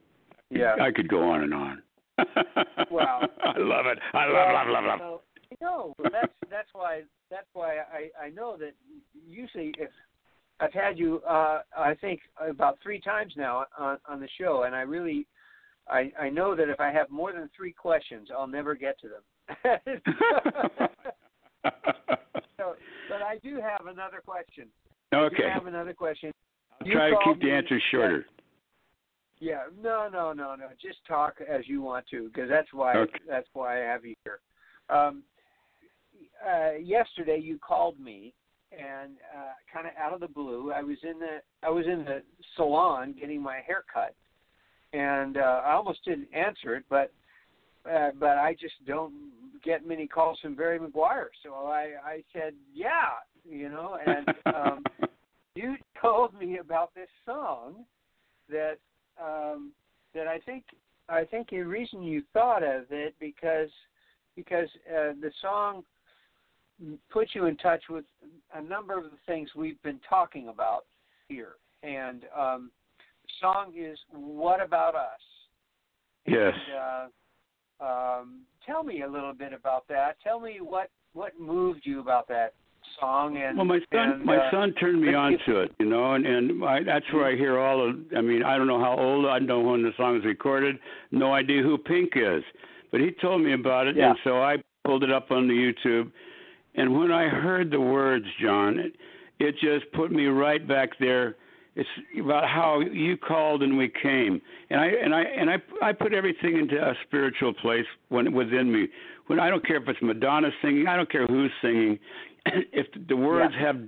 [0.51, 0.77] Yeah.
[0.81, 1.83] I could go on and on.
[2.91, 3.21] Wow.
[3.43, 3.99] I love it.
[4.13, 4.99] I love, love, love, love.
[5.01, 5.23] so-
[5.61, 8.75] No, that's that's why that's why I I know that
[9.29, 9.91] usually if
[10.61, 14.75] I've had you uh I think about three times now on on the show and
[14.75, 15.27] I really
[15.89, 19.09] I I know that if I have more than three questions I'll never get to
[19.09, 19.23] them.
[22.57, 22.75] so,
[23.09, 24.69] but I do have another question.
[25.13, 25.51] I okay.
[25.53, 26.33] have another question.
[26.81, 28.27] I'll you try to keep the answers shorter.
[29.41, 30.67] Yeah, no, no, no, no.
[30.81, 33.19] Just talk as you want to, because that's why Okay.
[33.27, 34.41] that's why I have you here.
[34.91, 35.23] Um,
[36.47, 38.35] uh, yesterday you called me,
[38.73, 42.05] and uh, kind of out of the blue, I was in the I was in
[42.05, 42.23] the
[42.57, 44.15] salon getting my hair cut,
[44.93, 47.13] and uh, I almost didn't answer it, but
[47.91, 49.13] uh, but I just don't
[49.65, 53.11] get many calls from Barry McGuire, so I I said yeah,
[53.49, 54.85] you know, and um,
[55.55, 57.85] you told me about this song
[58.49, 58.77] that
[59.23, 59.73] um,
[60.15, 60.65] that I think
[61.09, 63.71] I think the reason you thought of it because
[64.37, 65.83] because uh, the song
[67.11, 68.05] puts you in touch with
[68.55, 70.85] a number of the things we've been talking about
[71.29, 72.71] here, and um,
[73.23, 75.21] the song is "What About Us."
[76.27, 76.55] Yes.
[76.55, 77.11] And,
[77.81, 80.17] uh, um, tell me a little bit about that.
[80.23, 82.53] Tell me what what moved you about that
[82.99, 85.87] song and Well, my son, and, my uh, son turned me on to it, you
[85.87, 87.97] know, and and I, that's where I hear all of.
[88.17, 89.27] I mean, I don't know how old.
[89.27, 90.79] I don't know when the song was recorded.
[91.11, 92.43] No idea who Pink is,
[92.91, 94.11] but he told me about it, Yeah.
[94.11, 96.11] and so I pulled it up on the YouTube.
[96.81, 98.93] And when I heard the words, John, it,
[99.39, 101.37] it just put me right back there
[101.77, 101.89] it's
[102.21, 106.13] about how you called and we came, and I and I and I I put
[106.13, 108.89] everything into a spiritual place when within me.
[109.29, 111.99] When I don't care if it's Madonna singing, I don't care who's singing.
[112.47, 113.67] if the words Yeah.
[113.67, 113.81] have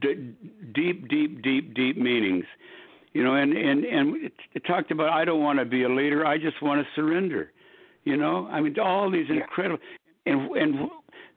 [0.00, 0.32] d-
[0.74, 2.46] deep, deep, deep, deep meanings,
[3.12, 5.90] you know, and and and it, it talked about I don't want to be a
[5.90, 6.26] leader.
[6.26, 7.52] I just want to surrender.
[8.04, 9.82] You know, I mean, all these incredible
[10.24, 10.90] and and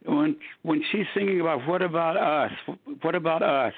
[0.05, 2.51] when when she's thinking about what about us?
[3.01, 3.73] What about us?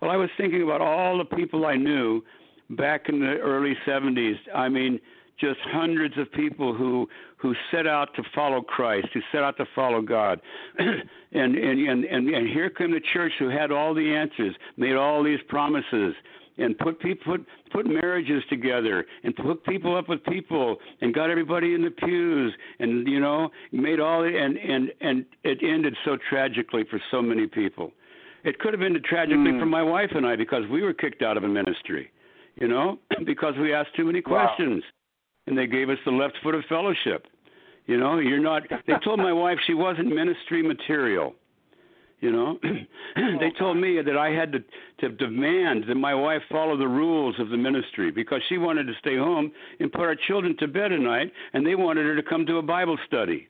[0.00, 2.22] Well, I was thinking about all the people I knew
[2.70, 4.36] back in the early 70s.
[4.54, 5.00] I mean,
[5.40, 9.66] just hundreds of people who who set out to follow Christ, who set out to
[9.74, 10.40] follow God,
[10.78, 14.96] and, and and and and here came the church who had all the answers, made
[14.96, 16.14] all these promises,
[16.58, 21.30] and put people put put marriages together, and put people up with people, and got
[21.30, 25.96] everybody in the pews, and you know made all the, and and and it ended
[26.04, 27.92] so tragically for so many people.
[28.44, 29.60] It could have ended tragically Mm.
[29.60, 32.10] for my wife and I because we were kicked out of a ministry,
[32.60, 34.46] you know, because we asked too many Wow.
[34.46, 34.84] questions,
[35.46, 37.26] and they gave us the left foot of fellowship.
[37.86, 38.62] You know, you're not.
[38.86, 41.34] They told my wife she wasn't ministry material.
[42.20, 42.58] You know,
[43.40, 44.58] they told me that I had to
[45.00, 48.94] to demand that my wife follow the rules of the ministry because she wanted to
[48.98, 52.22] stay home and put our children to bed at night, and they wanted her to
[52.22, 53.48] come to a Bible study.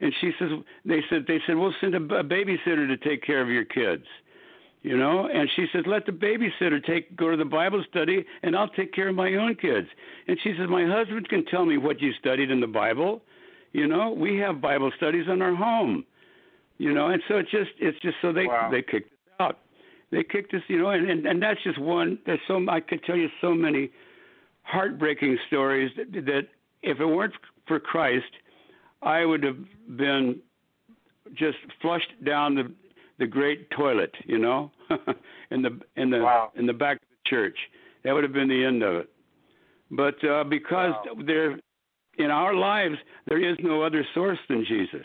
[0.00, 0.50] And she says,
[0.84, 4.04] they said, they said, we'll send a, a babysitter to take care of your kids.
[4.82, 8.56] You know, and she says, let the babysitter take go to the Bible study, and
[8.56, 9.88] I'll take care of my own kids.
[10.28, 13.22] And she says, my husband can tell me what you studied in the Bible.
[13.72, 16.04] You know, we have Bible studies in our home.
[16.78, 18.70] You know, and so it's just it's just so they Wow.
[18.70, 19.58] they kicked us out.
[20.10, 22.18] They kicked us, you know, and, and and that's just one.
[22.24, 23.90] There's so I could tell you so many
[24.62, 26.48] heartbreaking stories that, that
[26.82, 27.34] if it weren't
[27.66, 28.30] for Christ,
[29.02, 29.56] I would have
[29.96, 30.40] been
[31.34, 32.72] just flushed down the
[33.18, 34.70] the great toilet, you know,
[35.50, 36.52] in the in the Wow.
[36.54, 37.58] in the back of the church.
[38.04, 39.10] That would have been the end of it.
[39.90, 41.22] But uh, because Wow.
[41.26, 41.58] there,
[42.18, 45.04] in our lives, there is no other source than Jesus.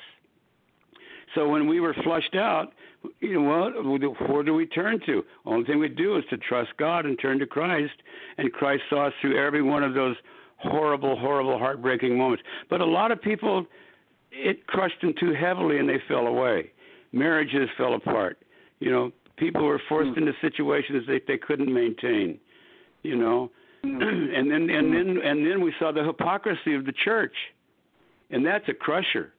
[1.36, 2.74] So when we were flushed out,
[3.20, 5.26] you know, well, where do we turn to?
[5.46, 7.94] Only thing we do is to trust God and turn to Christ,
[8.38, 10.16] and Christ saw us through every one of those
[10.58, 12.44] horrible, horrible, heartbreaking moments.
[12.70, 13.66] But a lot of people,
[14.32, 16.72] it crushed them too heavily, and they fell away.
[17.12, 18.40] Marriages fell apart.
[18.80, 20.20] You know, people were forced hmm.
[20.20, 22.40] into situations that they couldn't maintain.
[23.04, 23.52] You know,
[23.84, 24.02] hmm.
[24.02, 24.94] and then and hmm.
[24.94, 27.36] then and then we saw the hypocrisy of the church,
[28.30, 29.33] and that's a crusher.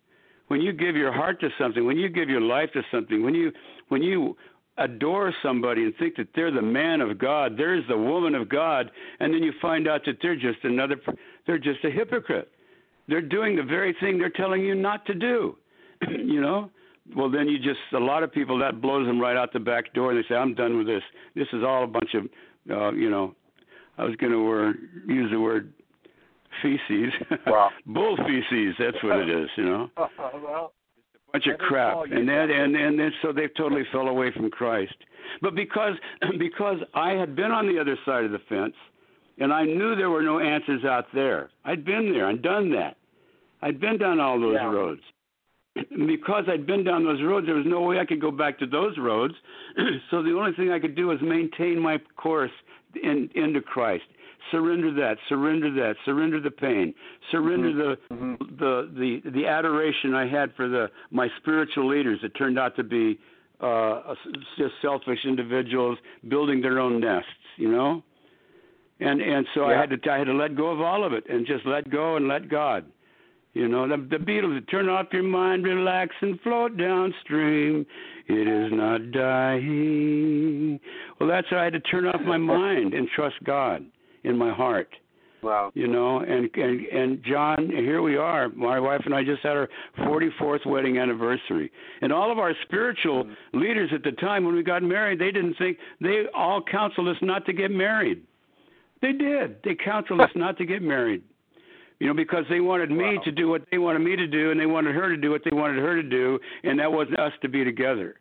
[0.55, 3.35] When you give your heart to something, when you give your life to something, when
[3.35, 3.51] you
[3.88, 4.37] when you
[4.79, 8.88] adore somebody and think that they're the man of God, there's the woman of God,
[9.19, 10.95] and then you find out that they're just another,
[11.45, 12.53] they're just a hypocrite.
[13.09, 15.57] They're doing the very thing they're telling you not to do.
[16.09, 16.71] you know,
[17.17, 19.93] well then you just a lot of people that blows them right out the back
[19.93, 21.03] door, and they say, "I'm done with this.
[21.35, 22.27] This is all a bunch of,
[22.71, 23.35] uh, you know."
[23.97, 25.73] I was going to use the word
[26.62, 27.12] feces.
[27.47, 27.71] Wow.
[27.87, 28.75] Bull feces.
[28.79, 29.49] That's what it is.
[29.57, 30.73] You know well,
[31.33, 32.51] bunch of crap and got.
[32.51, 34.95] and and then so they totally fell away from Christ
[35.43, 35.95] but because
[36.38, 38.75] because I had been on the other side of the fence
[39.38, 42.97] and I knew there were no answers out there I'd been there I'd done that
[43.62, 44.71] I'd been down all those Yeah.
[44.71, 45.01] roads
[45.90, 48.59] And because I'd been down those roads there was no way I could go back
[48.61, 49.35] to those roads
[50.11, 52.53] so the only thing I could do was maintain my course
[53.03, 54.05] in, into Christ
[54.51, 56.95] surrender that surrender that surrender the pain
[57.31, 58.59] surrender the Mhm.
[58.59, 62.85] the the the adoration I had for the my spiritual leaders it turned out to
[62.85, 63.19] be
[63.61, 64.15] uh
[64.57, 68.03] just selfish individuals building their own nests, you know?
[69.01, 71.25] And and so I had to I had to let go of all of it
[71.29, 72.85] and just let go and let God.
[73.53, 77.87] You know, the the Beatles turn off your mind, relax and float downstream.
[78.27, 80.81] It is not dying.
[81.19, 83.85] Well that's why I had to turn off my mind and trust God
[84.25, 84.89] in my heart
[85.45, 85.71] wow.
[85.75, 88.49] you know and and and john here we are.
[88.51, 91.71] My wife and i just had our 44th wedding anniversary.
[92.01, 93.59] And all of our spiritual mm-hmm.
[93.59, 97.17] leaders at the time when we got married they didn't think they all counseled us
[97.23, 98.23] not to get married.
[99.03, 99.57] They did.
[99.63, 101.23] They counseled us not to get married
[102.01, 103.23] you know because they wanted me Wow.
[103.25, 105.43] to do what they wanted me to do and they wanted her to do what
[105.45, 108.17] they wanted her to do and that wasn't us to be together.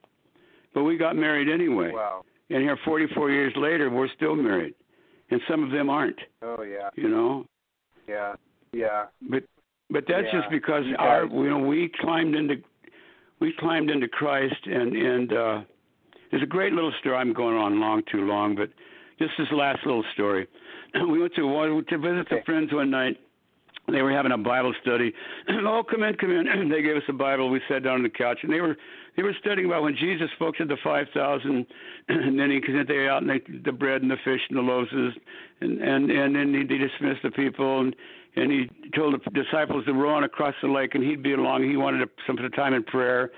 [0.74, 1.92] But we got married anyway.
[1.94, 2.24] Wow.
[2.50, 4.76] and here 44 years later we're still married
[5.34, 6.90] and some of them aren't Oh yeah.
[6.96, 7.46] you know
[8.08, 8.36] Yeah.
[8.72, 9.06] Yeah.
[9.30, 9.44] but
[9.90, 12.56] but that's Yeah, just because you our you know we climbed into
[13.40, 15.62] we climbed into Christ and and uh
[16.32, 18.70] there's a great little story I'm going on long too long but
[19.20, 20.48] just this last little story
[21.10, 22.44] we went to one to visit the Okay.
[22.46, 23.18] friends one night
[23.92, 25.14] they were having a Bible study.
[25.50, 26.70] oh, come in, come in.
[26.70, 27.50] they gave us a Bible.
[27.50, 28.78] We sat down on the couch, and they were
[29.16, 31.66] they were studying about when Jesus spoke to the five thousand,
[32.10, 34.62] and then he sent they out and they, the bread and the fish and the
[34.62, 37.96] loaves, and and and then he dismissed the people, and
[38.36, 41.70] and he told the disciples to row on across the lake, and he'd be along.
[41.70, 43.32] He wanted some time in prayer,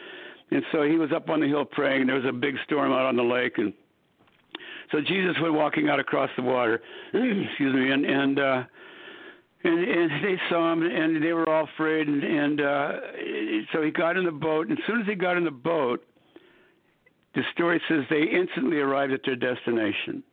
[0.52, 2.02] and so he was up on the hill praying.
[2.02, 3.74] And there was a big storm out on the lake, and
[4.92, 6.82] so Jesus went walking out across the water.
[7.14, 8.40] excuse me, and and.
[8.40, 8.64] uh
[9.66, 12.08] and, and they saw him, and they were all afraid.
[12.08, 12.92] And, and uh,
[13.74, 14.68] so he got in the boat.
[14.70, 16.06] And as soon as he got in the boat,
[17.34, 20.24] the story says they instantly arrived at their destination.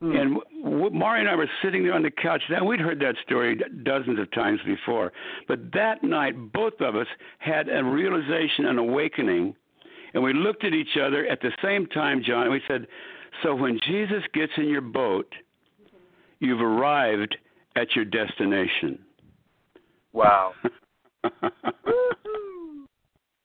[0.00, 0.16] Hmm.
[0.16, 2.42] And w- Mari and I were sitting there on the couch.
[2.50, 5.12] Now we'd heard that story dozens of times before,
[5.46, 7.06] but that night, both of us
[7.38, 9.54] had a realization, an awakening,
[10.14, 12.86] and we looked at each other at the same time, John, and we said,
[13.42, 15.32] "So when Jesus gets in your boat,
[16.40, 17.36] you've arrived
[17.80, 18.98] at your destination.
[20.12, 20.52] Wow.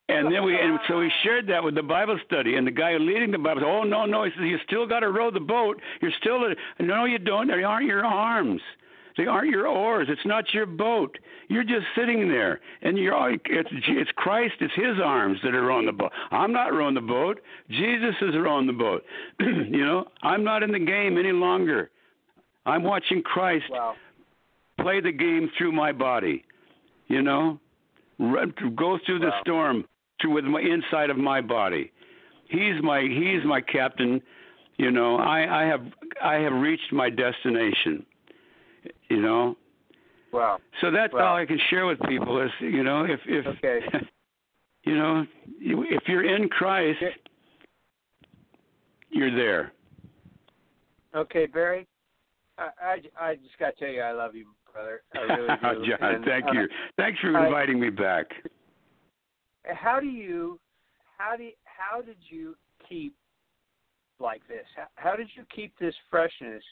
[0.09, 2.97] and then we and so we shared that with the Bible study, and the guy
[2.97, 5.39] leading the Bible said, "Oh no, no," he says, "You still got to row the
[5.39, 5.79] boat.
[6.01, 7.47] You're still a, no, you don't.
[7.47, 8.61] They aren't your arms."
[9.17, 10.07] They aren't your oars.
[10.09, 11.17] It's not your boat.
[11.47, 14.55] You're just sitting there, and you're all, it's it's Christ.
[14.59, 16.11] It's His arms that are rowing the boat.
[16.31, 17.39] I'm not rowing the boat.
[17.69, 19.05] Jesus is rowing the boat.
[19.39, 21.91] you know, I'm not in the game any longer.
[22.65, 23.95] I'm watching Christ wow
[24.79, 26.43] play the game through my body.
[27.07, 27.59] You know,
[28.19, 29.39] go through the wow.
[29.41, 29.85] storm
[30.21, 31.91] through with my inside of my body.
[32.49, 34.21] He's my he's my captain.
[34.77, 35.85] You know, I I have
[36.23, 38.05] I have reached my destination.
[39.09, 39.55] You know.
[40.31, 40.57] Wow.
[40.81, 41.27] So that's wow.
[41.27, 43.79] all I can share with people is you know if if okay.
[44.83, 45.25] you know
[45.59, 47.03] if you're in Christ,
[49.09, 49.71] you're there.
[51.15, 51.87] Okay, Barry.
[52.57, 55.01] I, I, I just got to tell you, I love you, brother.
[55.15, 55.19] I
[55.71, 55.91] really do.
[55.97, 56.67] John, and, thank uh, you.
[56.97, 58.25] Thanks for inviting me back.
[59.63, 60.59] How do you,
[61.17, 62.55] how do, you, how did you
[62.87, 63.15] keep
[64.19, 64.65] like this?
[64.75, 66.63] How, how did you keep this freshness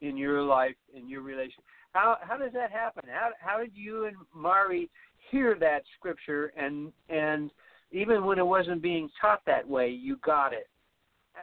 [0.00, 1.62] in your life, in your relation?
[1.92, 3.02] How how does that happen?
[3.12, 4.90] How how did you and Mari
[5.30, 7.50] hear that scripture and and
[7.90, 10.68] even when it wasn't being taught that way, you got it?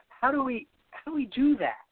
[0.09, 1.88] How do we how do we do that?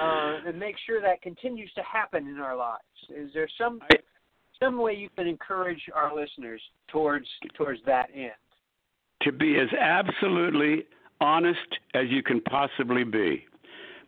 [0.00, 2.82] Uh, and make sure that continues to happen in our lives?
[3.10, 3.96] Is there some I,
[4.62, 8.32] some way you can encourage our listeners towards towards that end?
[9.22, 10.84] To be as absolutely
[11.20, 11.58] honest
[11.94, 13.44] as you can possibly be.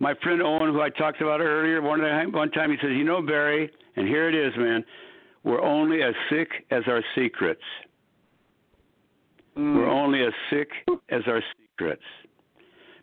[0.01, 2.01] My friend Owen, who I talked about earlier, one
[2.33, 4.85] one time he says, "You know, Barry, and here it is, man.
[5.43, 7.63] We're only as sick as our secrets.
[9.57, 9.77] Mm.
[9.77, 10.71] We're only as sick
[11.09, 12.03] as our secrets."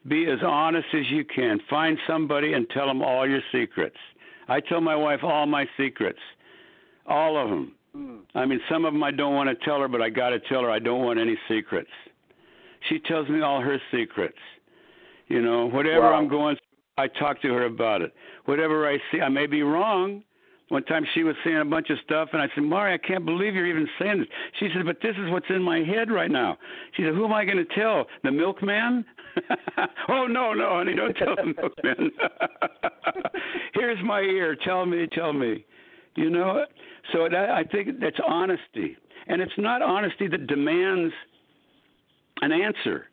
[0.07, 1.59] Be as honest as you can.
[1.69, 3.97] Find somebody and tell them all your secrets.
[4.47, 6.19] I tell my wife all my secrets,
[7.07, 7.75] all of them.
[7.95, 8.19] Mm.
[8.35, 10.39] I mean, some of them I don't want to tell her, but I got to
[10.39, 11.89] tell her I don't want any secrets.
[12.89, 14.37] She tells me all her secrets.
[15.27, 16.13] You know, whatever wow.
[16.13, 18.13] I'm going through, I talk to her about it.
[18.45, 20.23] Whatever I see, I may be wrong,
[20.69, 23.25] one time she was saying a bunch of stuff, and I said, Mari, I can't
[23.25, 24.27] believe you're even saying this.
[24.59, 26.57] She said, but this is what's in my head right now.
[26.95, 28.05] She said, who am I going to tell?
[28.23, 29.05] The milkman?
[30.09, 32.11] oh, no, no, honey, don't tell the milkman.
[33.73, 34.55] Here's my ear.
[34.55, 35.65] Tell me, tell me.
[36.15, 36.69] You know, it?
[37.11, 38.97] so that, I think that's honesty.
[39.27, 41.13] And it's not honesty that demands
[42.41, 43.07] an answer.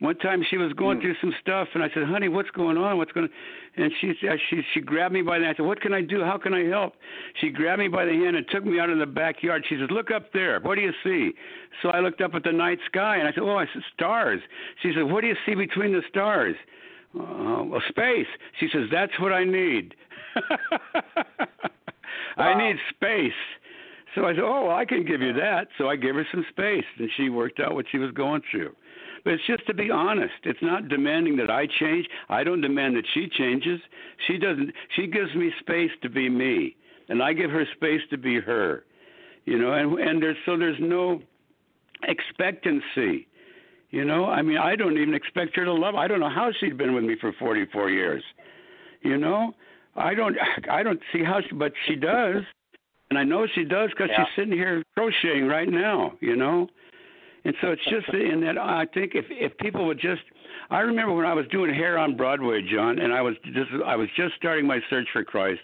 [0.00, 1.00] One time she was going mm.
[1.00, 2.98] through some stuff, and I said, "Honey, what's going on?
[2.98, 3.82] What's going?" on?
[3.82, 4.14] And she
[4.48, 5.44] she she grabbed me by the.
[5.44, 5.56] hand.
[5.56, 6.22] I said, "What can I do?
[6.22, 6.94] How can I help?"
[7.40, 9.64] She grabbed me by the hand and took me out in the backyard.
[9.68, 10.60] She said, "Look up there.
[10.60, 11.32] What do you see?"
[11.82, 14.40] So I looked up at the night sky, and I said, "Oh, I said stars."
[14.82, 16.54] She said, "What do you see between the stars?"
[17.18, 18.28] Uh, well, space.
[18.60, 19.96] She says, "That's what I need.
[22.36, 23.32] I need space."
[24.14, 26.46] So I said, "Oh, well, I can give you that." So I gave her some
[26.50, 28.76] space, and she worked out what she was going through.
[29.24, 30.34] But it's just to be honest.
[30.44, 32.06] It's not demanding that I change.
[32.28, 33.80] I don't demand that she changes.
[34.26, 34.72] She doesn't.
[34.96, 36.76] She gives me space to be me,
[37.08, 38.84] and I give her space to be her.
[39.44, 41.20] You know, and and there's so there's no
[42.02, 43.26] expectancy.
[43.90, 45.94] You know, I mean, I don't even expect her to love.
[45.94, 48.22] I don't know how she's been with me for 44 years.
[49.00, 49.54] You know,
[49.96, 50.36] I don't.
[50.70, 52.42] I don't see how she, but she does,
[53.10, 54.24] and I know she does because yeah.
[54.24, 56.12] she's sitting here crocheting right now.
[56.20, 56.68] You know,
[57.48, 60.20] and so it's just in that I think if if people would just
[60.68, 63.96] I remember when I was doing hair on Broadway, John, and I was just I
[63.96, 65.62] was just starting my search for Christ.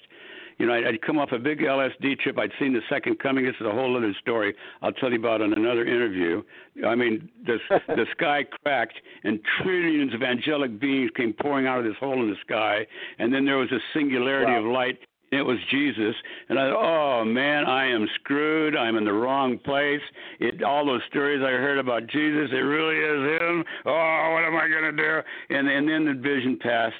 [0.56, 2.38] You know, I'd, I'd come off a big LSD trip.
[2.38, 3.44] I'd seen the Second Coming.
[3.44, 4.54] This is a whole other story.
[4.80, 6.42] I'll tell you about in another interview.
[6.86, 7.58] I mean, the
[7.88, 12.30] the sky cracked and trillions of angelic beings came pouring out of this hole in
[12.30, 12.86] the sky,
[13.18, 14.60] and then there was a singularity wow.
[14.60, 14.98] of light
[15.34, 16.14] it was Jesus,
[16.48, 18.76] and I thought, oh man, I am screwed.
[18.76, 20.00] I'm in the wrong place.
[20.40, 23.64] It all those stories I heard about Jesus, it really is him.
[23.86, 25.20] Oh, what am I gonna do?
[25.50, 26.94] And and then the vision passed,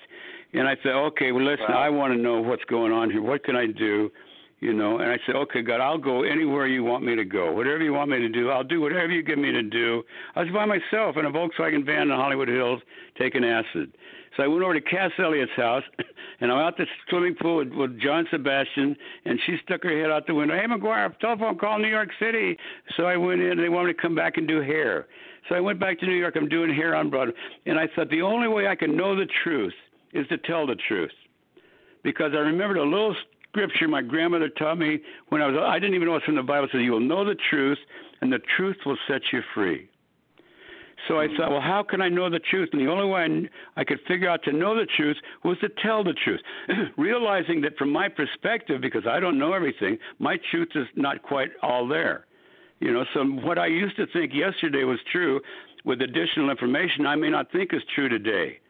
[0.52, 1.82] and I said, okay, well listen, wow.
[1.82, 3.22] I want to know what's going on here.
[3.22, 4.10] What can I do?
[4.64, 7.52] you know and i said okay god i'll go anywhere you want me to go
[7.52, 10.02] whatever you want me to do i'll do whatever you get me to do
[10.36, 12.80] i was by myself in a volkswagen van in hollywood hills
[13.18, 13.92] taking acid
[14.36, 15.84] so I went over to Cass Elliot's house,
[16.40, 20.10] and I'm out the swimming pool with, with John Sebastian, and she stuck her head
[20.10, 20.56] out the window.
[20.56, 22.56] Hey, McGuire, telephone call New York City.
[22.96, 25.06] So I went in, and they wanted me to come back and do hair.
[25.48, 26.34] So I went back to New York.
[26.36, 27.34] I'm doing hair on Broadway,
[27.66, 29.74] and I thought the only way I can know the truth
[30.12, 31.12] is to tell the truth,
[32.02, 33.14] because I remembered a little
[33.48, 35.56] scripture my grandmother taught me when I was.
[35.60, 36.64] I didn't even know it's from the Bible.
[36.64, 37.78] It says, "You will know the truth,
[38.20, 39.88] and the truth will set you free."
[41.08, 42.70] So I thought, well, how can I know the truth?
[42.72, 45.68] And the only way I, I could figure out to know the truth was to
[45.82, 46.40] tell the truth,
[46.96, 51.50] realizing that from my perspective, because I don't know everything, my truth is not quite
[51.62, 52.26] all there.
[52.80, 55.40] You know, so what I used to think yesterday was true,
[55.84, 58.60] with additional information, I may not think is true today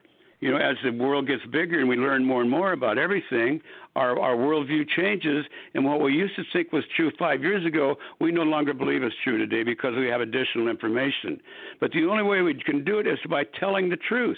[0.45, 3.63] you know, as the world gets bigger and we learn more and more about everything,
[3.97, 7.97] our our worldview changes, and what we used to think was true five years ago,
[8.21, 11.41] we no longer believe is true today because we have additional information.
[11.81, 14.37] But the only way we can do it is by telling the truth.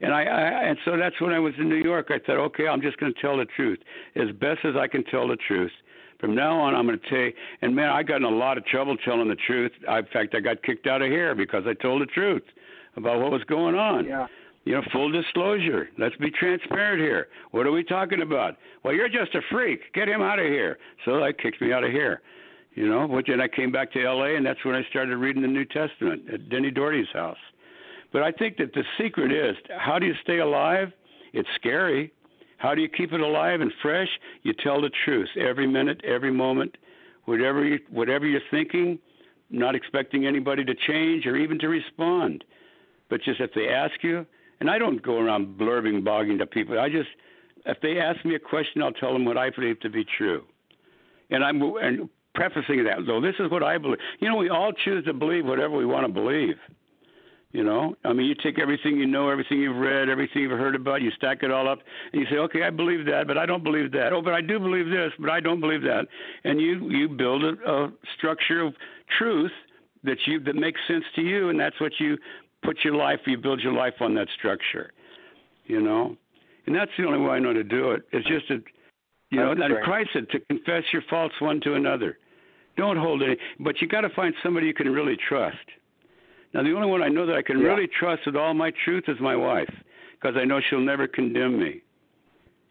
[0.00, 2.06] And I, I and so that's when I was in New York.
[2.08, 3.80] I thought, okay, I'm just going to tell the truth
[4.16, 5.72] as best as I can tell the truth.
[6.20, 7.18] From now on, I'm going to tell.
[7.18, 9.72] You, and man, I got in a lot of trouble telling the truth.
[9.86, 12.44] I, in fact, I got kicked out of here because I told the truth
[12.96, 14.06] about what was going on.
[14.06, 14.26] Yeah
[14.64, 15.88] you know, full disclosure.
[15.98, 17.28] Let's be transparent here.
[17.50, 18.56] What are we talking about?
[18.82, 19.92] Well, you're just a freak.
[19.92, 20.78] Get him out of here.
[21.04, 22.22] So they kicked me out of here.
[22.74, 24.36] You know, which and I came back to L.A.
[24.36, 27.38] and that's when I started reading the New Testament at Denny Doherty's house.
[28.12, 30.88] But I think that the secret is how do you stay alive?
[31.32, 32.12] It's scary.
[32.56, 34.08] How do you keep it alive and fresh?
[34.42, 36.76] You tell the truth every minute, every moment,
[37.26, 38.98] whatever you, whatever you're thinking,
[39.50, 42.44] not expecting anybody to change or even to respond.
[43.10, 44.26] But just if they ask you,
[44.60, 46.78] and I don't go around blurbing, bogging to people.
[46.78, 47.08] I just,
[47.66, 50.44] if they ask me a question, I'll tell them what I believe to be true.
[51.30, 53.98] And I'm and prefacing that though, this is what I believe.
[54.20, 56.56] You know, we all choose to believe whatever we want to believe.
[57.52, 60.74] You know, I mean, you take everything you know, everything you've read, everything you've heard
[60.74, 61.78] about, you stack it all up,
[62.12, 64.12] and you say, okay, I believe that, but I don't believe that.
[64.12, 66.08] Oh, but I do believe this, but I don't believe that.
[66.42, 68.74] And you you build a, a structure of
[69.16, 69.52] truth
[70.02, 72.18] that you that makes sense to you, and that's what you
[72.64, 74.92] put your life, you build your life on that structure,
[75.66, 76.16] you know,
[76.66, 78.02] and that's the only way I know to do it.
[78.12, 78.58] It's just a,
[79.30, 82.18] you know, and Christ said to confess your faults one to another.
[82.76, 85.56] Don't hold any, but you got to find somebody you can really trust.
[86.52, 87.66] Now, the only one I know that I can yeah.
[87.66, 89.72] really trust with all my truth is my wife,
[90.14, 91.82] because I know she'll never condemn me.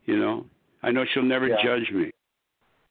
[0.05, 0.45] You know,
[0.81, 1.55] I know she'll never yeah.
[1.63, 2.11] judge me.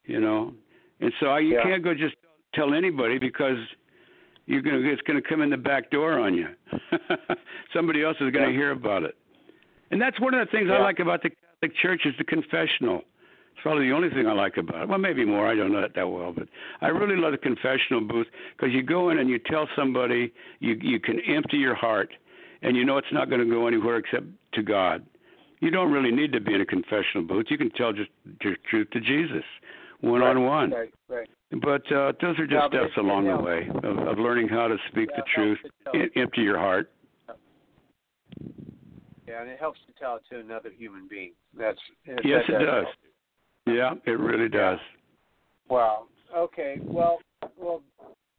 [0.05, 0.53] You know,
[1.01, 1.63] and so I, you yeah.
[1.63, 2.17] can't go just
[2.55, 3.57] tell anybody because
[4.47, 6.49] you're gonna it's gonna come in the back door on you.
[7.75, 8.53] Somebody else is gonna yeah.
[8.53, 9.17] hear about it.
[9.91, 10.77] And that's one of the things yeah.
[10.77, 13.03] I like about the Catholic Church is the confessional.
[13.53, 14.89] It's probably the only thing I like about it.
[14.89, 15.47] Well, maybe more.
[15.47, 16.49] I don't know it that well, but
[16.81, 18.27] I really love the confessional booth
[18.57, 22.11] because you go in and you tell somebody you you can empty your heart,
[22.63, 25.07] and you know it's not going to go anywhere except to God.
[25.61, 27.47] You don't really need to be in a confessional booth.
[27.49, 28.11] You can tell just
[28.43, 29.45] your truth to Jesus,
[30.01, 30.71] one on one.
[30.73, 31.29] Right, right.
[31.61, 35.11] But uh, those are just steps along the way of, of learning how to speak
[35.13, 35.59] yeah, the truth,
[36.17, 36.91] empty your heart.
[39.29, 41.33] Yeah, and it helps to tell it to another human being.
[41.57, 41.79] That's
[42.25, 42.87] yes, that, it does.
[43.67, 44.79] Yeah, it really does.
[45.69, 46.07] Wow.
[46.35, 46.79] Okay.
[46.83, 47.19] Well,
[47.59, 47.83] well,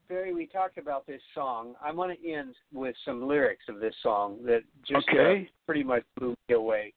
[0.09, 1.75] Barry, we talked about this song.
[1.83, 5.41] I want to end with some lyrics of this song that just uh, okay.
[5.41, 6.93] uh, pretty much blew me away.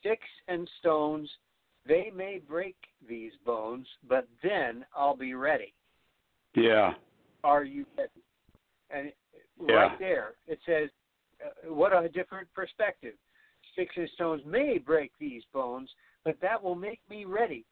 [0.00, 1.30] Sticks and stones
[1.86, 2.76] they may break
[3.08, 5.72] these bones, but then I'll be ready.
[6.54, 6.94] Yeah.
[7.44, 8.10] Are you ready?
[8.90, 9.12] And
[9.66, 9.74] yeah.
[9.74, 10.90] right there, it says,
[11.44, 13.14] uh, what a different perspective.
[13.72, 15.88] Sticks and stones may break these bones,
[16.24, 17.64] but that will make me ready.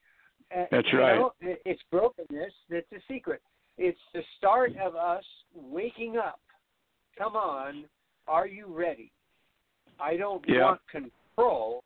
[0.70, 1.16] That's right.
[1.16, 3.40] Know, it's brokenness that's a secret.
[3.78, 5.22] It's the start of us
[5.54, 6.40] waking up.
[7.16, 7.84] Come on,
[8.26, 9.12] are you ready?
[10.00, 10.64] I don't yeah.
[10.64, 11.84] want control.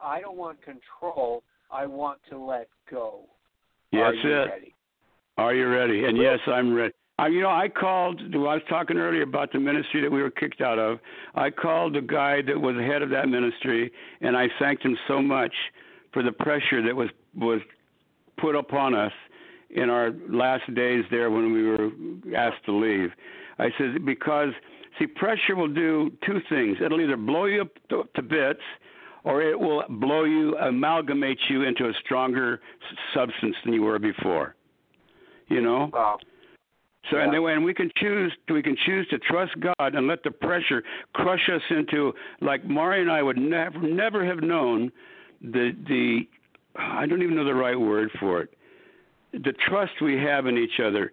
[0.00, 1.42] I don't want control.
[1.70, 3.20] I want to let go.
[3.92, 4.48] Yes, Are you it.
[4.48, 4.74] ready?
[5.36, 6.04] Are you ready?
[6.04, 6.94] And yes, I'm ready.
[7.18, 8.20] I, you know, I called.
[8.20, 10.98] I was talking earlier about the ministry that we were kicked out of.
[11.34, 13.90] I called the guy that was head of that ministry,
[14.20, 15.52] and I thanked him so much
[16.12, 17.60] for the pressure that was was
[18.38, 19.12] put upon us
[19.70, 21.90] in our last days there when we were
[22.36, 23.10] asked to leave.
[23.58, 24.50] I said because
[24.98, 26.78] see, pressure will do two things.
[26.84, 28.62] It'll either blow you up to, to bits,
[29.24, 32.60] or it will blow you, amalgamate you into a stronger
[33.14, 34.54] substance than you were before.
[35.48, 35.90] You know.
[35.92, 36.18] Wow.
[37.10, 37.24] So Yeah.
[37.24, 40.30] and then when we can choose, we can choose to trust God and let the
[40.30, 40.82] pressure
[41.14, 44.92] crush us into like Mari and I would never, never have known
[45.40, 46.28] the the
[46.76, 48.50] I don't even know the right word for it.
[49.32, 51.12] The trust we have in each other,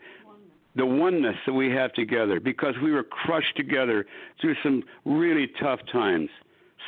[0.76, 4.06] the oneness that we have together, because we were crushed together
[4.40, 6.30] through some really tough times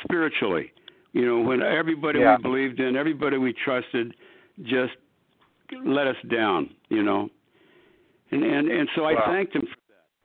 [0.04, 0.72] spiritually.
[1.18, 2.36] You know, when everybody Yeah.
[2.36, 4.14] we believed in, everybody we trusted,
[4.62, 4.94] just
[5.84, 6.70] let us down.
[6.90, 7.28] You know,
[8.30, 9.76] and and and so I thanked him for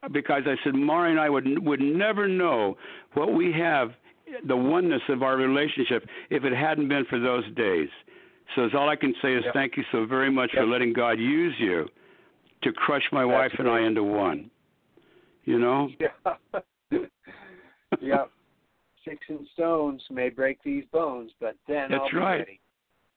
[0.03, 2.77] that because I said Mari and I would would never know
[3.13, 3.95] what we have,
[4.45, 7.89] the oneness of our relationship, if it hadn't been for those days.
[8.53, 9.53] So it's all I can say is Yep.
[9.55, 11.89] thank you so very much for letting God use you
[12.61, 14.51] to crush my That's wife and I into one.
[15.45, 15.89] You know?
[16.91, 16.99] Yeah.
[17.99, 18.29] yep.
[19.03, 22.39] Sticks and stones may break these bones, but then That's I'll be right.
[22.39, 22.59] ready.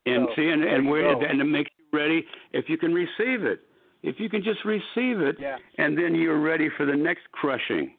[0.05, 1.21] And So, see, and, and wait, go.
[1.21, 2.23] and it makes you ready
[2.53, 3.61] if you can receive it.
[4.03, 5.57] If you can just receive it, Yeah.
[5.77, 7.95] and then you're ready for the next crushing.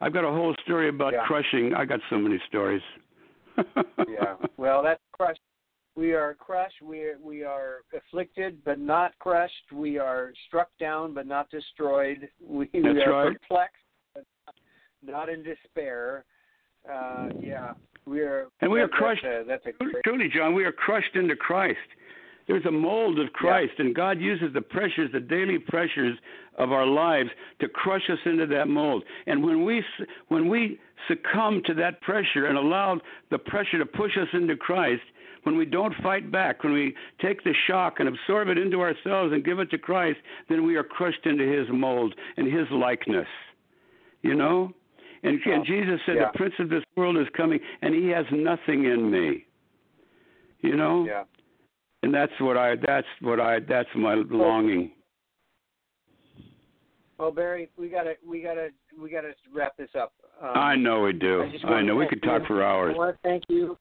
[0.00, 1.24] I've got a whole story about Yeah.
[1.26, 1.74] crushing.
[1.74, 2.82] I got so many stories.
[4.08, 4.36] yeah.
[4.56, 5.40] Well, that's crushed.
[5.96, 6.80] We are crushed.
[6.82, 9.72] We are, we are afflicted, but not crushed.
[9.72, 12.28] We are struck down, but not destroyed.
[12.42, 13.40] We, we are right.
[13.40, 14.24] perplexed, but
[15.02, 16.24] not in despair.
[16.88, 17.72] Uh, yeah,
[18.06, 18.48] we are.
[18.60, 19.22] And we are that- crushed.
[19.22, 21.78] That's a, that's a Truly, John, we are crushed into Christ.
[22.46, 26.18] There's a mold of Christ, and God uses the pressures, the daily pressures
[26.58, 29.04] of our lives, to crush us into that mold.
[29.26, 29.84] And when we
[30.28, 33.00] when we succumb to that pressure and allow
[33.30, 35.02] the pressure to push us into Christ,
[35.44, 39.32] when we don't fight back, when we take the shock and absorb it into ourselves
[39.32, 40.18] and give it to Christ,
[40.48, 43.28] then we are crushed into His mold and His likeness.
[44.22, 44.72] You know.
[45.22, 46.30] And, and Jesus said, Yeah.
[46.32, 49.46] "The prince of this world is coming, and he has nothing in me."
[50.60, 51.24] You know, yeah.
[52.02, 52.76] and that's what I.
[52.76, 53.60] That's what I.
[53.60, 54.92] That's my longing.
[57.18, 58.68] Well, Barry, we gotta we gotta
[58.98, 60.14] we gotta wrap this up.
[60.42, 61.44] Um, I know we do.
[61.64, 62.46] I I know we could talk you.
[62.46, 62.94] for hours.
[62.94, 63.76] I want to thank you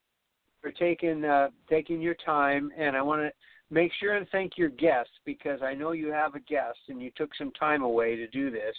[0.61, 3.31] for taking uh, taking your time, and I want to
[3.73, 7.11] make sure and thank your guest because I know you have a guest, and you
[7.15, 8.75] took some time away to do this.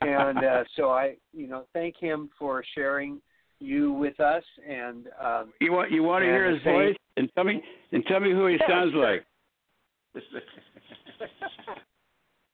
[0.00, 3.20] And uh, so I, you know, thank him for sharing
[3.58, 4.44] you with us.
[4.68, 7.62] And um, you want you want to hear his say- voice and tell me
[7.92, 9.12] and tell me who he Yeah, sounds sure.
[9.12, 9.26] like.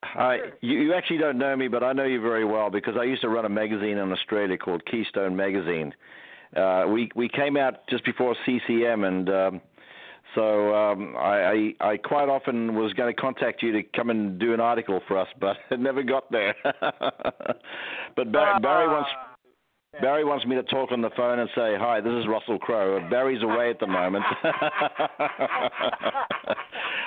[0.04, 0.38] Hi.
[0.62, 3.22] You, you actually don't know me, but I know you very well because I used
[3.22, 5.92] to run a magazine in Australia called Keystone Magazine.
[6.56, 9.60] Uh, we we came out just before CCM, and um,
[10.34, 14.38] so um, I, I I quite often was going to contact you to come and
[14.38, 16.54] do an article for us, but it never got there.
[16.64, 19.10] but Barry, Barry wants
[20.00, 23.00] Barry wants me to talk on the phone and say, "Hi, this is Russell Crowe.
[23.10, 24.24] Barry's away at the moment."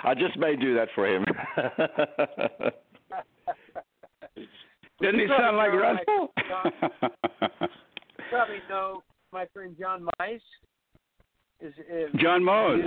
[0.03, 1.24] I just may do that for him.
[4.99, 6.34] Didn't he sound like Russell?
[6.38, 7.67] you
[8.30, 10.39] probably know my friend John Mize.
[11.62, 12.86] Is, is John Mose.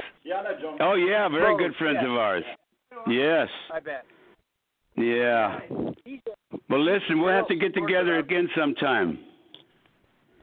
[0.81, 2.07] Oh yeah, very Mose, good friends yes.
[2.07, 2.45] of ours.
[3.09, 3.49] Yes.
[3.73, 4.05] I bet.
[4.97, 5.61] Yeah.
[6.69, 9.19] Well, listen, we'll have to get together again sometime.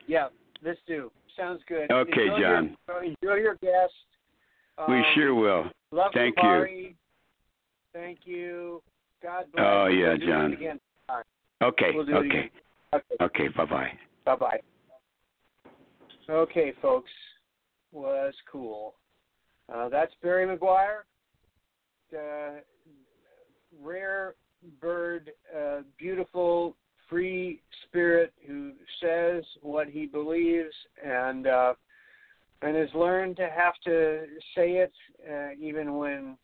[0.06, 0.28] yeah,
[0.64, 1.10] let's do.
[1.36, 1.90] Sounds good.
[1.90, 2.76] Okay, enjoy John.
[2.88, 3.94] Your, enjoy your guest.
[4.88, 5.70] We Um, sure will.
[5.90, 6.64] Love Thank you.
[6.64, 6.94] you.
[7.94, 8.82] Thank you.
[9.22, 9.66] God bless.
[9.66, 10.52] Oh, yeah, We'll John.
[10.52, 10.80] Again.
[11.62, 11.90] Okay.
[11.94, 12.50] We'll Okay.
[12.94, 13.14] Okay.
[13.20, 13.48] Okay.
[13.48, 13.92] Bye bye.
[14.24, 14.60] Bye bye.
[16.28, 17.10] Okay, folks.
[17.92, 18.94] That's cool.
[19.72, 21.00] Uh, that's Barry McGuire,
[22.14, 22.60] uh,
[23.82, 24.34] rare
[24.80, 26.76] bird, uh, beautiful,
[27.08, 30.74] free spirit who says what he believes
[31.04, 31.74] and uh,
[32.62, 34.24] and has learned to have to
[34.54, 34.92] say it
[35.30, 36.36] uh, even when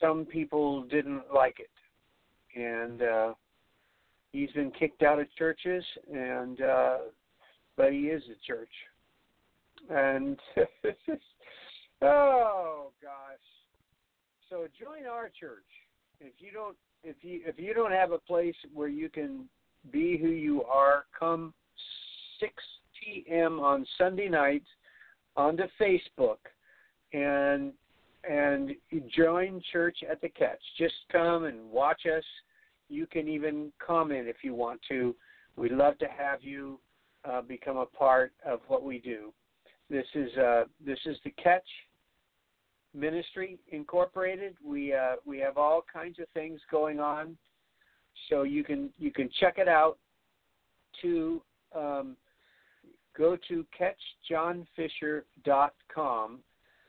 [0.00, 1.70] some people didn't like it.
[2.58, 3.34] And uh,
[4.32, 6.96] he's been kicked out of churches and uh
[7.76, 8.70] but he is a church
[9.90, 10.38] and
[12.02, 13.38] oh gosh
[14.50, 15.64] so join our church
[16.20, 19.48] if you don't if you if you don't have a place where you can
[19.92, 21.54] be who you are come
[22.40, 22.52] 6
[23.00, 24.68] p.m on sunday nights
[25.36, 26.38] onto facebook
[27.12, 27.72] and
[28.28, 28.72] and
[29.16, 32.24] join church at the catch just come and watch us
[32.88, 35.14] you can even comment if you want to.
[35.56, 36.80] We'd love to have you
[37.24, 39.32] uh, become a part of what we do.
[39.90, 41.64] This is uh, this is the Catch
[42.94, 44.54] Ministry Incorporated.
[44.64, 47.38] We uh, we have all kinds of things going on,
[48.28, 49.96] so you can you can check it out.
[51.02, 51.40] To
[51.76, 52.16] um,
[53.16, 53.64] go to
[54.30, 56.38] catchjohnfischer.com,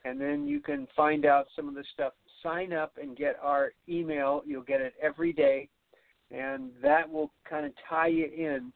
[0.03, 2.13] and then you can find out some of the stuff.
[2.41, 4.41] Sign up and get our email.
[4.45, 5.69] You'll get it every day,
[6.31, 8.73] and that will kind of tie you in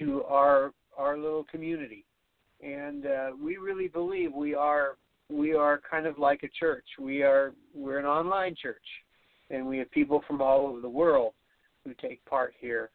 [0.00, 2.04] to our our little community.
[2.62, 4.96] And uh, we really believe we are
[5.30, 6.84] we are kind of like a church.
[6.98, 8.82] We are we're an online church,
[9.50, 11.34] and we have people from all over the world
[11.84, 12.90] who take part here,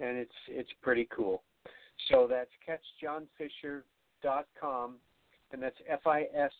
[0.00, 1.42] and it's it's pretty cool.
[2.10, 4.94] So that's catchjohnfischer.com,
[5.52, 6.52] and that's F I S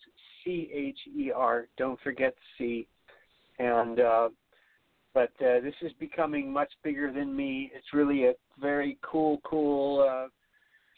[0.43, 1.67] C H E R.
[1.77, 2.87] Don't forget C.
[3.59, 4.29] And uh,
[5.13, 7.71] but uh, this is becoming much bigger than me.
[7.75, 10.27] It's really a very cool, cool uh,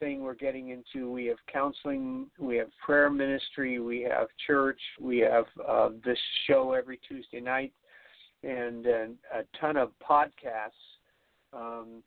[0.03, 1.09] thing we're getting into.
[1.09, 6.73] We have counseling, we have prayer ministry, we have church, we have uh, this show
[6.73, 7.71] every Tuesday night,
[8.43, 10.71] and, a ton of podcasts.
[11.53, 12.03] Um,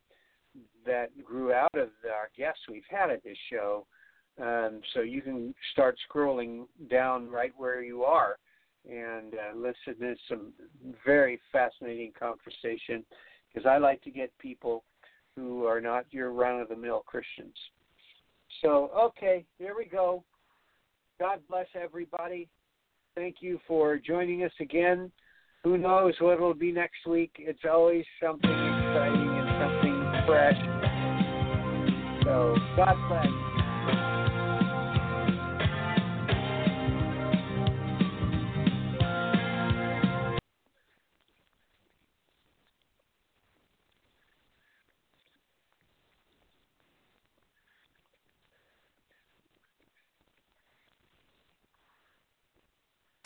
[0.85, 3.85] that grew out of our guests we've had at this show.
[4.41, 8.37] Um, so you can start scrolling down right where you are
[8.89, 10.53] and uh, listen to some
[11.05, 13.03] very fascinating conversation
[13.53, 14.83] because I like to get people
[15.35, 17.55] who are not your run of the mill Christians.
[18.61, 20.23] So, okay, here we go.
[21.19, 22.49] God bless everybody.
[23.15, 25.11] Thank you for joining us again.
[25.63, 27.31] Who knows what it'll be next week?
[27.39, 30.57] It's always something exciting and something fresh.
[32.23, 33.36] So, God bless.